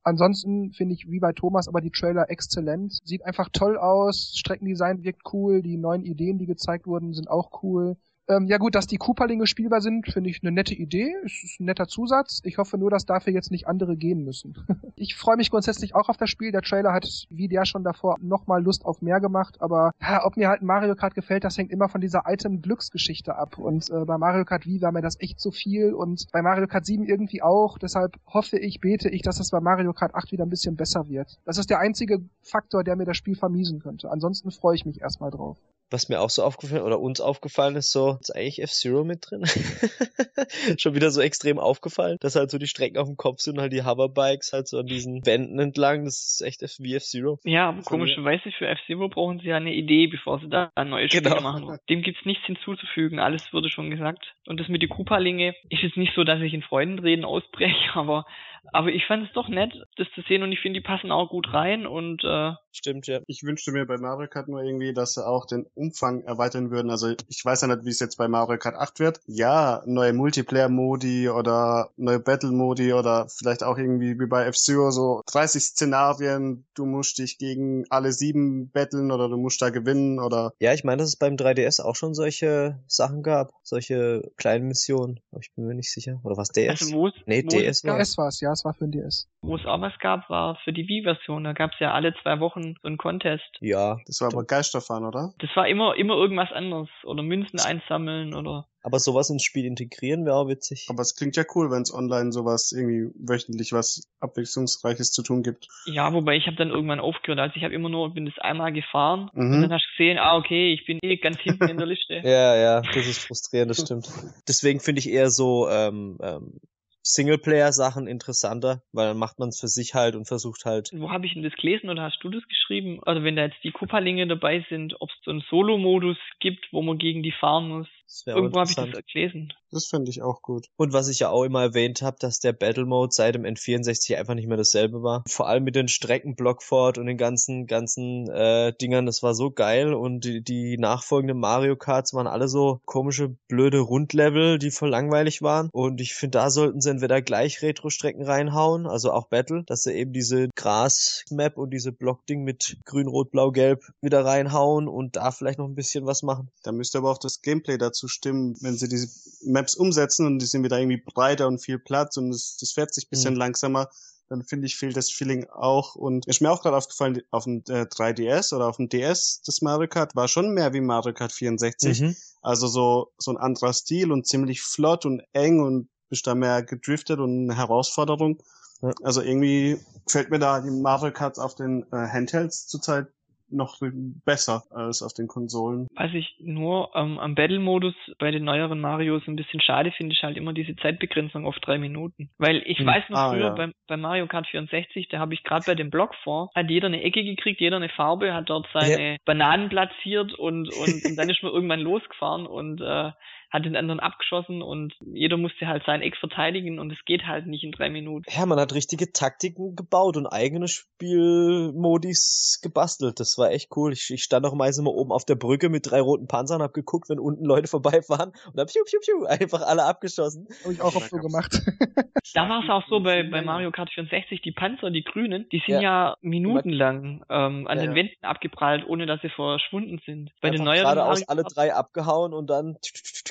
[0.07, 2.97] Ansonsten finde ich wie bei Thomas aber die Trailer exzellent.
[3.03, 7.61] Sieht einfach toll aus, Streckendesign wirkt cool, die neuen Ideen, die gezeigt wurden, sind auch
[7.61, 7.97] cool.
[8.29, 11.15] Ähm, ja gut, dass die Cooperlinge spielbar sind, finde ich eine nette Idee.
[11.23, 12.41] Es ist ein netter Zusatz.
[12.43, 14.55] Ich hoffe nur, dass dafür jetzt nicht andere gehen müssen.
[14.95, 16.51] ich freue mich grundsätzlich auch auf das Spiel.
[16.51, 19.61] Der Trailer hat, wie der schon davor, nochmal Lust auf mehr gemacht.
[19.61, 23.35] Aber ja, ob mir halt Mario Kart gefällt, das hängt immer von dieser alten Glücksgeschichte
[23.35, 23.57] ab.
[23.57, 26.67] Und äh, bei Mario Kart Wii war mir das echt zu viel und bei Mario
[26.67, 27.77] Kart 7 irgendwie auch.
[27.77, 31.07] Deshalb hoffe ich, bete ich, dass es bei Mario Kart 8 wieder ein bisschen besser
[31.07, 31.39] wird.
[31.45, 34.11] Das ist der einzige Faktor, der mir das Spiel vermiesen könnte.
[34.11, 35.57] Ansonsten freue ich mich erstmal drauf
[35.89, 39.43] was mir auch so aufgefallen oder uns aufgefallen ist, so, ist eigentlich F-Zero mit drin?
[40.77, 43.61] Schon wieder so extrem aufgefallen, dass halt so die Strecken auf dem Kopf sind und
[43.61, 46.05] halt die Hoverbikes halt so an diesen Wänden entlang.
[46.05, 47.39] Das ist echt wie F-Zero.
[47.43, 51.11] Ja, aber komischerweise für F-Zero brauchen sie ja eine Idee, bevor sie da ein neues
[51.11, 51.31] genau.
[51.31, 51.79] Spiel machen.
[51.89, 54.33] Dem gibt's nichts hinzuzufügen, alles wurde schon gesagt.
[54.45, 58.25] Und das mit die Koopa-Linge ist jetzt nicht so, dass ich in Freudenreden ausbreche, aber
[58.73, 61.29] aber ich fand es doch nett, das zu sehen und ich finde, die passen auch
[61.29, 63.21] gut rein und äh, Stimmt, ja.
[63.25, 66.91] Ich wünschte mir bei Mario Kart nur irgendwie, dass sie auch den Umfang erweitern würden.
[66.91, 69.19] Also ich weiß ja nicht, wie es jetzt bei Mario Kart 8 wird.
[69.25, 75.63] Ja, neue Multiplayer-Modi oder neue Battle-Modi oder vielleicht auch irgendwie wie bei F-Zero so 30
[75.63, 80.53] Szenarien, du musst dich gegen alle sieben battlen oder du musst da gewinnen oder...
[80.59, 85.19] Ja, ich meine, dass es beim 3DS auch schon solche Sachen gab, solche kleinen Missionen.
[85.31, 86.19] Aber ich bin mir nicht sicher.
[86.23, 86.81] Oder was DS?
[86.81, 89.29] Also nee, DS war DS war es, ja, es war für den DS.
[89.41, 91.43] Wo es auch was gab, war für die Wii-Version.
[91.43, 93.43] Da gab es ja alle zwei Wochen so ein Contest.
[93.61, 93.97] Ja.
[94.05, 95.33] Das war aber Geisterfahren, oder?
[95.39, 96.89] Das war immer, immer irgendwas anderes.
[97.03, 98.67] Oder Münzen einsammeln oder.
[98.83, 100.87] Aber sowas ins Spiel integrieren wäre auch witzig.
[100.89, 105.43] Aber es klingt ja cool, wenn es online sowas irgendwie wöchentlich was Abwechslungsreiches zu tun
[105.43, 105.67] gibt.
[105.85, 107.39] Ja, wobei ich habe dann irgendwann aufgehört.
[107.39, 109.55] Also ich habe immer nur, bin das einmal gefahren mhm.
[109.55, 112.13] und dann hast du gesehen, ah okay, ich bin eh ganz hinten in der Liste.
[112.23, 114.07] ja, ja, das ist frustrierend, das stimmt.
[114.47, 116.61] Deswegen finde ich eher so ähm, ähm,
[117.07, 120.89] Singleplayer-Sachen interessanter, weil dann macht man es für sich halt und versucht halt.
[120.93, 122.99] Wo habe ich denn das gelesen oder hast du das geschrieben?
[123.05, 126.81] Also wenn da jetzt die Kupperlinge dabei sind, ob es so einen Solo-Modus gibt, wo
[126.81, 127.87] man gegen die fahren muss.
[128.25, 129.53] Irgendwo habe ich das gelesen.
[129.71, 130.67] Das finde ich auch gut.
[130.77, 134.15] Und was ich ja auch immer erwähnt habe, dass der Battle Mode seit dem N64
[134.15, 135.23] einfach nicht mehr dasselbe war.
[135.27, 139.51] Vor allem mit den Strecken Blockfort und den ganzen, ganzen äh, Dingern, das war so
[139.51, 139.93] geil.
[139.93, 145.41] Und die, die nachfolgenden Mario Karts waren alle so komische, blöde Rundlevel, die voll langweilig
[145.41, 145.69] waren.
[145.73, 149.93] Und ich finde, da sollten sie entweder gleich Retro-Strecken reinhauen, also auch Battle, dass sie
[149.93, 155.31] eben diese Gras-Map und diese Block-Ding mit grün, rot, blau, gelb wieder reinhauen und da
[155.31, 156.49] vielleicht noch ein bisschen was machen.
[156.63, 159.09] Da müsste aber auch das Gameplay dazu stimmen, wenn sie diese
[159.43, 162.93] Maps umsetzen und die sind wieder irgendwie breiter und viel Platz und das, das fährt
[162.93, 163.39] sich bisschen mhm.
[163.39, 163.89] langsamer,
[164.29, 165.95] dann finde ich, fehlt das Feeling auch.
[165.95, 169.61] Und ist mir auch gerade aufgefallen, auf dem äh, 3DS oder auf dem DS, das
[169.61, 172.01] Mario Kart war schon mehr wie Mario Kart 64.
[172.01, 172.15] Mhm.
[172.41, 176.63] Also so, so ein anderer Stil und ziemlich flott und eng und bist da mehr
[176.63, 178.41] gedriftet und eine Herausforderung.
[178.81, 178.93] Ja.
[179.03, 183.07] Also irgendwie fällt mir da die Mario Karts auf den äh, Handhelds zurzeit
[183.49, 183.77] noch
[184.25, 185.87] besser als auf den Konsolen.
[185.95, 190.23] Was ich nur ähm, am Battle-Modus bei den neueren Marios ein bisschen schade finde, ist
[190.23, 192.29] halt immer diese Zeitbegrenzung auf drei Minuten.
[192.37, 192.85] Weil ich hm.
[192.85, 193.53] weiß noch ah, früher ja.
[193.53, 196.87] bei, bei Mario Kart 64, da habe ich gerade bei dem Block vor, hat jeder
[196.87, 199.17] eine Ecke gekriegt, jeder eine Farbe, hat dort seine ja.
[199.25, 203.11] Bananen platziert und, und, und dann ist man irgendwann losgefahren und äh,
[203.49, 207.47] hat den anderen abgeschossen und jeder musste halt sein Eck verteidigen und es geht halt
[207.47, 208.25] nicht in drei Minuten.
[208.29, 213.19] Ja, man hat richtige Taktiken gebaut und eigene Spielmodis gebastelt.
[213.19, 213.93] Das war echt cool.
[213.93, 216.73] Ich, ich stand auch meistens immer oben auf der Brücke mit drei roten Panzern, hab
[216.73, 220.47] geguckt, wenn unten Leute vorbeifahren und hab piu, piu, piu, einfach alle abgeschossen.
[220.63, 221.53] Hab ich auch oft so gemacht.
[222.33, 225.61] da war es auch so bei, bei Mario Kart 64, die Panzer, die grünen, die
[225.65, 230.31] sind ja, ja minutenlang ähm, an ja, den Wänden abgeprallt, ohne dass sie verschwunden sind.
[230.41, 232.77] Bei den neueren geradeaus alle drei abgehauen und dann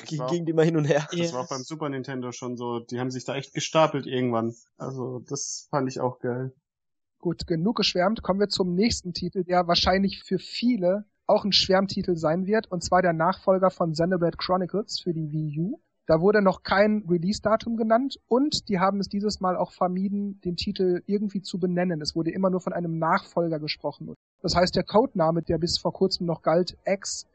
[0.07, 1.07] ging die mal hin und her.
[1.11, 2.79] Das war auch beim Super Nintendo schon so.
[2.79, 4.55] Die haben sich da echt gestapelt irgendwann.
[4.77, 6.53] Also das fand ich auch geil.
[7.19, 8.21] Gut, genug geschwärmt.
[8.21, 12.83] Kommen wir zum nächsten Titel, der wahrscheinlich für viele auch ein Schwärmtitel sein wird, und
[12.83, 15.79] zwar der Nachfolger von Xenoblade Chronicles für die Wii U.
[16.05, 20.55] Da wurde noch kein Release-Datum genannt und die haben es dieses Mal auch vermieden, den
[20.55, 21.99] Titel irgendwie zu benennen.
[21.99, 24.13] Es wurde immer nur von einem Nachfolger gesprochen.
[24.41, 27.25] Das heißt, der Codename, der bis vor kurzem noch galt, X,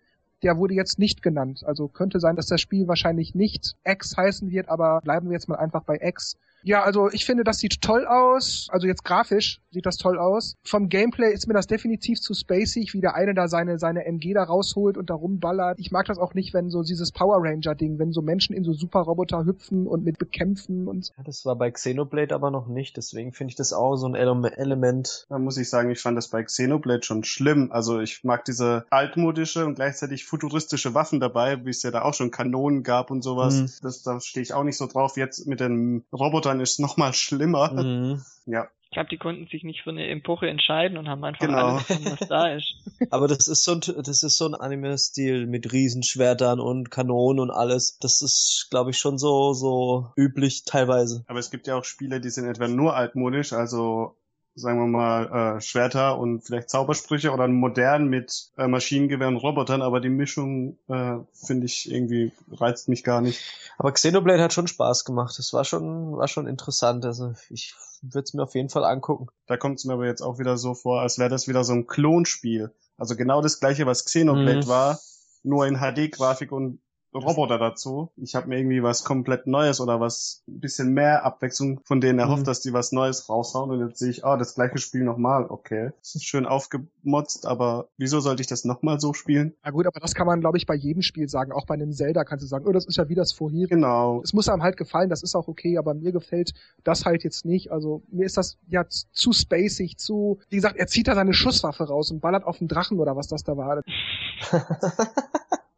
[0.43, 1.63] der wurde jetzt nicht genannt.
[1.65, 5.49] Also könnte sein, dass das Spiel wahrscheinlich nicht X heißen wird, aber bleiben wir jetzt
[5.49, 6.37] mal einfach bei X.
[6.65, 8.69] Ja, also ich finde, das sieht toll aus.
[8.71, 10.57] Also jetzt grafisch sieht das toll aus.
[10.65, 14.35] Vom Gameplay ist mir das definitiv zu spacig, wie der eine da seine, seine MG
[14.35, 15.79] da rausholt und da rumballert.
[15.81, 18.65] Ich mag das auch nicht, wenn so dieses Power Ranger Ding, wenn so Menschen in
[18.65, 21.11] so Superroboter hüpfen und mit bekämpfen und.
[21.17, 24.15] Ja, das war bei Xenoblade aber noch nicht, deswegen finde ich das auch so ein
[24.15, 25.27] Element.
[25.29, 27.71] Da muss ich sagen, ich fand das bei Xenoblade schon schlimm.
[27.73, 32.15] Also ich mag diese altmodische und gleichzeitig futuristische Waffen dabei, wie es ja da auch
[32.15, 33.55] schon Kanonen gab und sowas.
[33.55, 33.71] Mhm.
[33.83, 35.17] Das, da stehe ich auch nicht so drauf.
[35.17, 36.05] Jetzt mit den
[36.53, 37.73] Robotern ist noch mal schlimmer.
[37.73, 38.23] Mhm.
[38.47, 38.69] Ja.
[38.85, 41.77] Ich glaube, die konnten sich nicht für eine Epoche entscheiden und haben einfach genau.
[41.77, 42.75] alles was da ist.
[43.11, 47.51] Aber das ist so ein, das ist so ein Anime-Stil mit Riesenschwertern und Kanonen und
[47.51, 47.97] alles.
[48.01, 51.25] Das ist, glaube ich, schon so, so üblich teilweise.
[51.27, 54.19] Aber es gibt ja auch Spiele, die sind etwa nur altmodisch, also
[54.55, 59.83] sagen wir mal, äh, Schwerter und vielleicht Zaubersprüche oder modern mit äh, Maschinengewehr und Robotern,
[59.83, 63.41] aber die Mischung äh, finde ich irgendwie reizt mich gar nicht.
[63.79, 65.39] Aber Xenoblade hat schon Spaß gemacht.
[65.39, 67.05] Das war schon, war schon interessant.
[67.05, 69.29] Also ich würde es mir auf jeden Fall angucken.
[69.47, 71.73] Da kommt es mir aber jetzt auch wieder so vor, als wäre das wieder so
[71.73, 72.73] ein Klonspiel.
[72.99, 74.69] Also genau das gleiche, was Xenoblade mhm.
[74.69, 75.01] war,
[75.43, 76.81] nur in HD-Grafik und
[77.15, 78.11] Roboter dazu.
[78.17, 82.19] Ich habe mir irgendwie was komplett Neues oder was ein bisschen mehr Abwechslung von denen
[82.19, 82.47] erhofft, mhm.
[82.47, 85.91] dass die was Neues raushauen und jetzt sehe ich, ah, das gleiche Spiel nochmal, okay.
[85.99, 89.55] Das ist schön aufgemotzt, aber wieso sollte ich das nochmal so spielen?
[89.63, 91.53] Na gut, aber das kann man, glaube ich, bei jedem Spiel sagen.
[91.53, 93.67] Auch bei einem Zelda kannst du sagen, oh, das ist ja wie das vorher.
[93.67, 94.23] Genau.
[94.23, 96.55] Es muss einem halt gefallen, das ist auch okay, aber mir gefällt
[96.85, 97.71] das halt jetzt nicht.
[97.71, 101.85] Also mir ist das ja zu spacig, zu, wie gesagt, er zieht da seine Schusswaffe
[101.85, 103.83] raus und ballert auf den Drachen oder was das da war.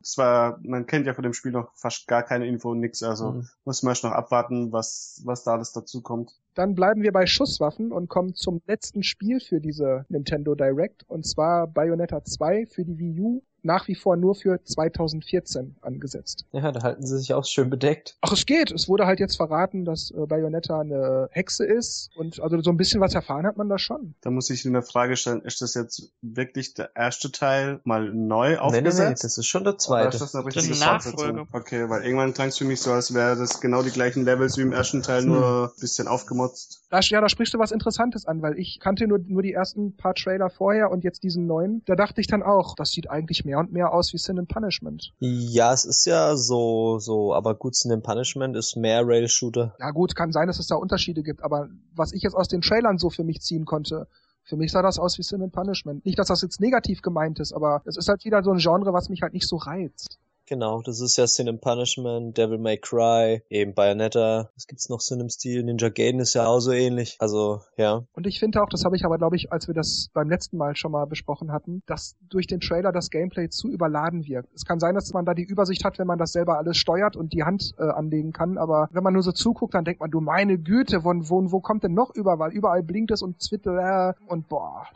[0.04, 3.48] zwar, man kennt ja von dem Spiel noch fast gar keine Info, nix, also mhm.
[3.64, 6.32] muss man erst noch abwarten, was, was da alles dazu kommt.
[6.54, 11.26] Dann bleiben wir bei Schusswaffen und kommen zum letzten Spiel für diese Nintendo Direct, und
[11.26, 16.44] zwar Bayonetta 2 für die Wii U nach wie vor nur für 2014 angesetzt.
[16.52, 18.16] Ja, da halten sie sich auch schön bedeckt.
[18.20, 18.70] Ach, es geht.
[18.70, 22.76] Es wurde halt jetzt verraten, dass äh, Bayonetta eine Hexe ist und also so ein
[22.76, 24.14] bisschen was erfahren hat man da schon.
[24.20, 28.58] Da muss ich eine Frage stellen, ist das jetzt wirklich der erste Teil mal neu
[28.58, 28.98] aufgesetzt?
[28.98, 30.08] Nee, nee, nee, das ist schon der zweite.
[30.08, 31.48] Oder ist das eine richtige Fortsetzung?
[31.52, 34.56] Okay, weil irgendwann klang es für mich so, als wäre das genau die gleichen Levels
[34.58, 35.28] wie im ersten Teil, hm.
[35.28, 36.84] nur ein bisschen aufgemotzt.
[36.90, 39.96] Da, ja, da sprichst du was Interessantes an, weil ich kannte nur, nur die ersten
[39.96, 41.82] paar Trailer vorher und jetzt diesen neuen.
[41.86, 44.38] Da dachte ich dann auch, das sieht eigentlich mehr mehr und mehr aus wie Sin
[44.38, 45.12] and Punishment.
[45.20, 49.76] Ja, es ist ja so, so, aber gut, Sin and Punishment ist mehr Rail-Shooter.
[49.78, 52.62] Ja gut, kann sein, dass es da Unterschiede gibt, aber was ich jetzt aus den
[52.62, 54.08] Trailern so für mich ziehen konnte,
[54.42, 56.04] für mich sah das aus wie Sin and Punishment.
[56.04, 58.92] Nicht, dass das jetzt negativ gemeint ist, aber es ist halt wieder so ein Genre,
[58.92, 60.18] was mich halt nicht so reizt.
[60.46, 64.50] Genau, das ist ja Sin and Punishment, Devil May Cry, eben Bayonetta.
[64.54, 65.62] Was gibt's noch so in dem Stil?
[65.62, 67.16] Ninja Gaiden ist ja auch so ähnlich.
[67.18, 68.04] Also, ja.
[68.12, 70.58] Und ich finde auch, das habe ich aber, glaube ich, als wir das beim letzten
[70.58, 74.52] Mal schon mal besprochen hatten, dass durch den Trailer das Gameplay zu überladen wirkt.
[74.54, 77.16] Es kann sein, dass man da die Übersicht hat, wenn man das selber alles steuert
[77.16, 80.10] und die Hand äh, anlegen kann, aber wenn man nur so zuguckt, dann denkt man,
[80.10, 82.52] du meine Güte, wo, wo, wo kommt denn noch überall?
[82.52, 84.86] Überall blinkt es und zwittelt äh, und boah,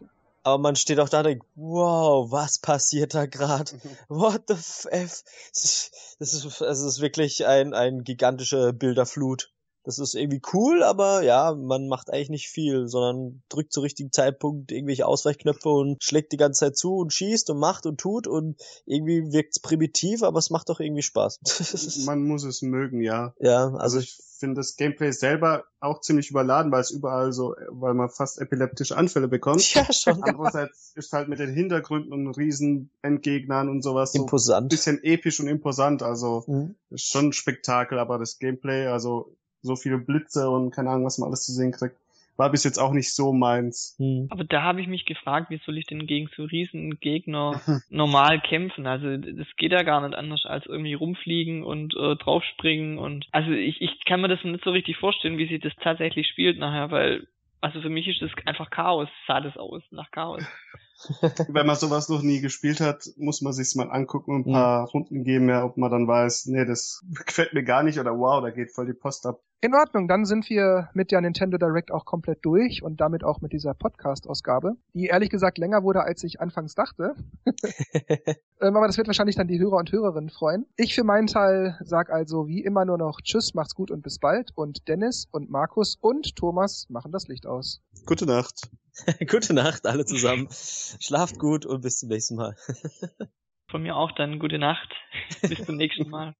[0.43, 3.72] aber man steht auch da und denkt, wow, was passiert da gerade?
[4.09, 4.89] What the f?
[4.91, 9.53] Das ist, das ist wirklich ein, ein gigantische Bilderflut.
[9.89, 14.12] Das ist irgendwie cool, aber ja, man macht eigentlich nicht viel, sondern drückt zu richtigen
[14.12, 18.26] Zeitpunkt irgendwelche Ausweichknöpfe und schlägt die ganze Zeit zu und schießt und macht und tut
[18.26, 21.41] und irgendwie wirkt's primitiv, aber es macht doch irgendwie Spaß.
[22.05, 23.32] Man muss es mögen, ja.
[23.41, 27.55] ja, also Also ich finde das Gameplay selber auch ziemlich überladen, weil es überall so,
[27.70, 29.62] weil man fast epileptische Anfälle bekommt.
[29.74, 34.22] ja schon Andererseits ist halt mit den Hintergründen und riesen Endgegnern und sowas so ein
[34.24, 34.68] imposant.
[34.68, 36.03] bisschen episch und imposant.
[36.03, 36.74] Also Mhm.
[36.91, 41.19] ist schon ein Spektakel, aber das Gameplay, also so viele Blitze und keine Ahnung, was
[41.19, 41.97] man alles zu sehen kriegt,
[42.37, 43.97] war bis jetzt auch nicht so meins.
[43.99, 44.29] Mhm.
[44.31, 48.41] Aber da habe ich mich gefragt, wie soll ich denn gegen so riesen Gegner normal
[48.41, 48.87] kämpfen?
[48.87, 53.51] Also das geht ja gar nicht anders als irgendwie rumfliegen und äh, draufspringen und also
[53.51, 56.91] ich, ich kann mir das nicht so richtig vorstellen, wie sich das tatsächlich spielt nachher,
[56.91, 57.27] weil
[57.61, 60.43] also für mich ist das einfach Chaos, sah das aus nach Chaos.
[61.49, 64.55] Wenn man sowas noch nie gespielt hat, muss man sich's mal angucken und ein Mhm.
[64.55, 68.19] paar Runden geben, ja, ob man dann weiß, nee, das gefällt mir gar nicht oder
[68.19, 69.41] wow, da geht voll die Post ab.
[69.61, 73.41] In Ordnung, dann sind wir mit der Nintendo Direct auch komplett durch und damit auch
[73.41, 77.17] mit dieser Podcast-Ausgabe, die ehrlich gesagt länger wurde, als ich anfangs dachte.
[78.61, 80.67] ähm, aber das wird wahrscheinlich dann die Hörer und Hörerinnen freuen.
[80.77, 84.21] Ich für meinen Teil sag also wie immer nur noch Tschüss, macht's gut und bis
[84.21, 84.53] bald.
[84.55, 87.83] Und Dennis und Markus und Thomas machen das Licht aus.
[88.07, 88.71] Gute Nacht.
[89.29, 90.47] Gute Nacht, alle zusammen.
[90.53, 92.55] Schlaft gut und bis zum nächsten Mal.
[93.71, 94.95] Von mir auch dann gute Nacht.
[95.43, 96.35] Bis zum nächsten Mal.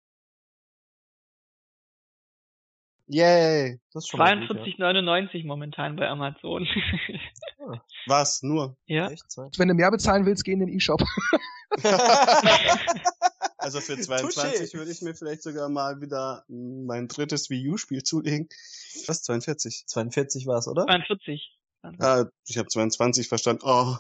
[3.09, 3.81] Yay.
[3.93, 6.67] Das ist schon mal gut, 42,99 momentan bei Amazon.
[7.59, 7.83] ja.
[8.07, 8.43] Was?
[8.43, 8.77] Nur?
[8.87, 9.11] ja.
[9.11, 9.25] Echt?
[9.57, 11.03] Wenn du mehr bezahlen willst, geh in den E-Shop.
[13.59, 14.75] also für 22 Touché.
[14.75, 18.49] würde ich mir vielleicht sogar mal wieder mein drittes Wii U-Spiel zulegen.
[19.07, 19.23] Was?
[19.23, 19.85] 42?
[19.87, 20.87] 42 war's, oder?
[20.87, 21.59] 42.
[21.99, 23.63] Ah, ich habe 22 verstanden.
[23.65, 23.97] Oh.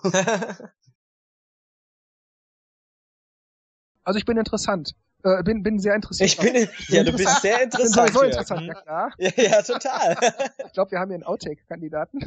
[4.04, 4.94] Also ich bin interessant.
[5.24, 6.30] Äh, bin, bin sehr interessiert.
[6.30, 7.94] ich bin, ja, du bist sehr Ich bin interessant.
[8.12, 8.32] sowieso Jörg.
[8.32, 9.12] interessant, ja klar.
[9.18, 10.16] Ja, ja, total.
[10.66, 12.20] Ich glaube, wir haben hier einen Outtake-Kandidaten.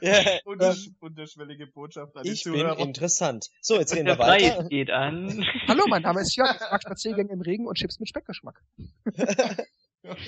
[0.00, 2.78] ja, Untersch unterschwellige Botschaft an die ich bin Zuhörer.
[2.80, 3.50] interessant.
[3.60, 4.56] So, jetzt reden wir weiter.
[4.56, 5.46] Preis geht an.
[5.68, 6.54] Hallo, mein Name ist Jörg.
[6.56, 8.60] Ich mag Spaziergänge im Regen und Chips mit Speckgeschmack.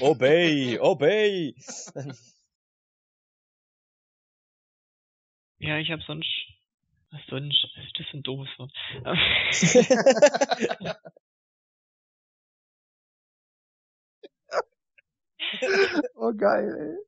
[0.01, 1.55] Obey, obey.
[5.59, 6.28] Ja, ich habe sonst.
[7.11, 7.64] Was sonst?
[7.86, 8.72] Ist das für ein doofes Wort?
[16.14, 16.99] Oh, geil,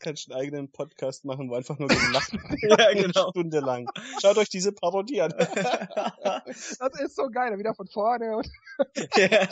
[0.00, 2.40] Kannst einen eigenen Podcast machen, wo einfach nur so lachen.
[2.68, 3.30] ja, genau.
[3.30, 3.90] Stunde lang.
[4.20, 5.32] Schaut euch diese Parodie an.
[5.32, 5.46] ey.
[6.46, 7.58] Das ist so geil.
[7.58, 8.36] Wieder von vorne.
[8.36, 8.48] Und
[9.16, 9.48] ja.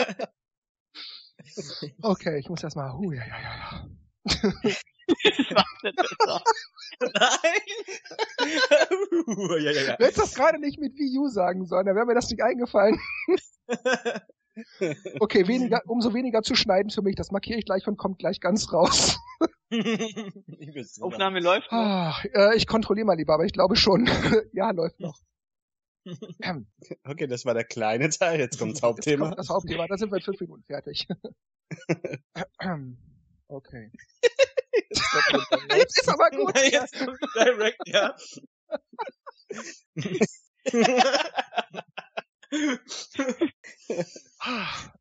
[2.03, 2.95] okay, ich muss erstmal.
[2.95, 3.89] Uh, ja, ja, ja, ja.
[7.01, 7.61] Nein.
[9.27, 9.97] uh, ja, ja, ja.
[9.97, 12.43] Du hättest das gerade nicht mit Wii U sagen sollen, da wäre mir das nicht
[12.43, 13.01] eingefallen.
[15.21, 18.41] Okay, weniger, umso weniger zu schneiden für mich, das markiere ich gleich und kommt gleich
[18.41, 19.19] ganz raus.
[21.01, 21.79] Aufnahme läuft noch.
[21.79, 24.07] Ah, äh, ich kontrolliere mal lieber, aber ich glaube schon.
[24.53, 25.19] ja, läuft noch.
[26.43, 26.69] Ähm,
[27.05, 28.39] Okay, das war der kleine Teil.
[28.39, 29.27] Jetzt kommt das Jetzt Hauptthema.
[29.27, 31.07] kommt das Hauptthema, da sind wir in fünf Minuten fertig.
[33.49, 33.91] okay.
[34.73, 35.03] Jetzt
[35.77, 36.57] Jetzt ist aber gut.
[36.61, 38.15] Jetzt kommt direct, ja.
[44.39, 44.93] Ah,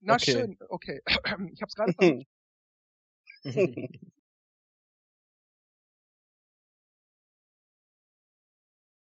[0.00, 0.32] Na Okay.
[0.32, 1.00] schön, okay.
[1.52, 2.26] Ich habe es gerade versucht.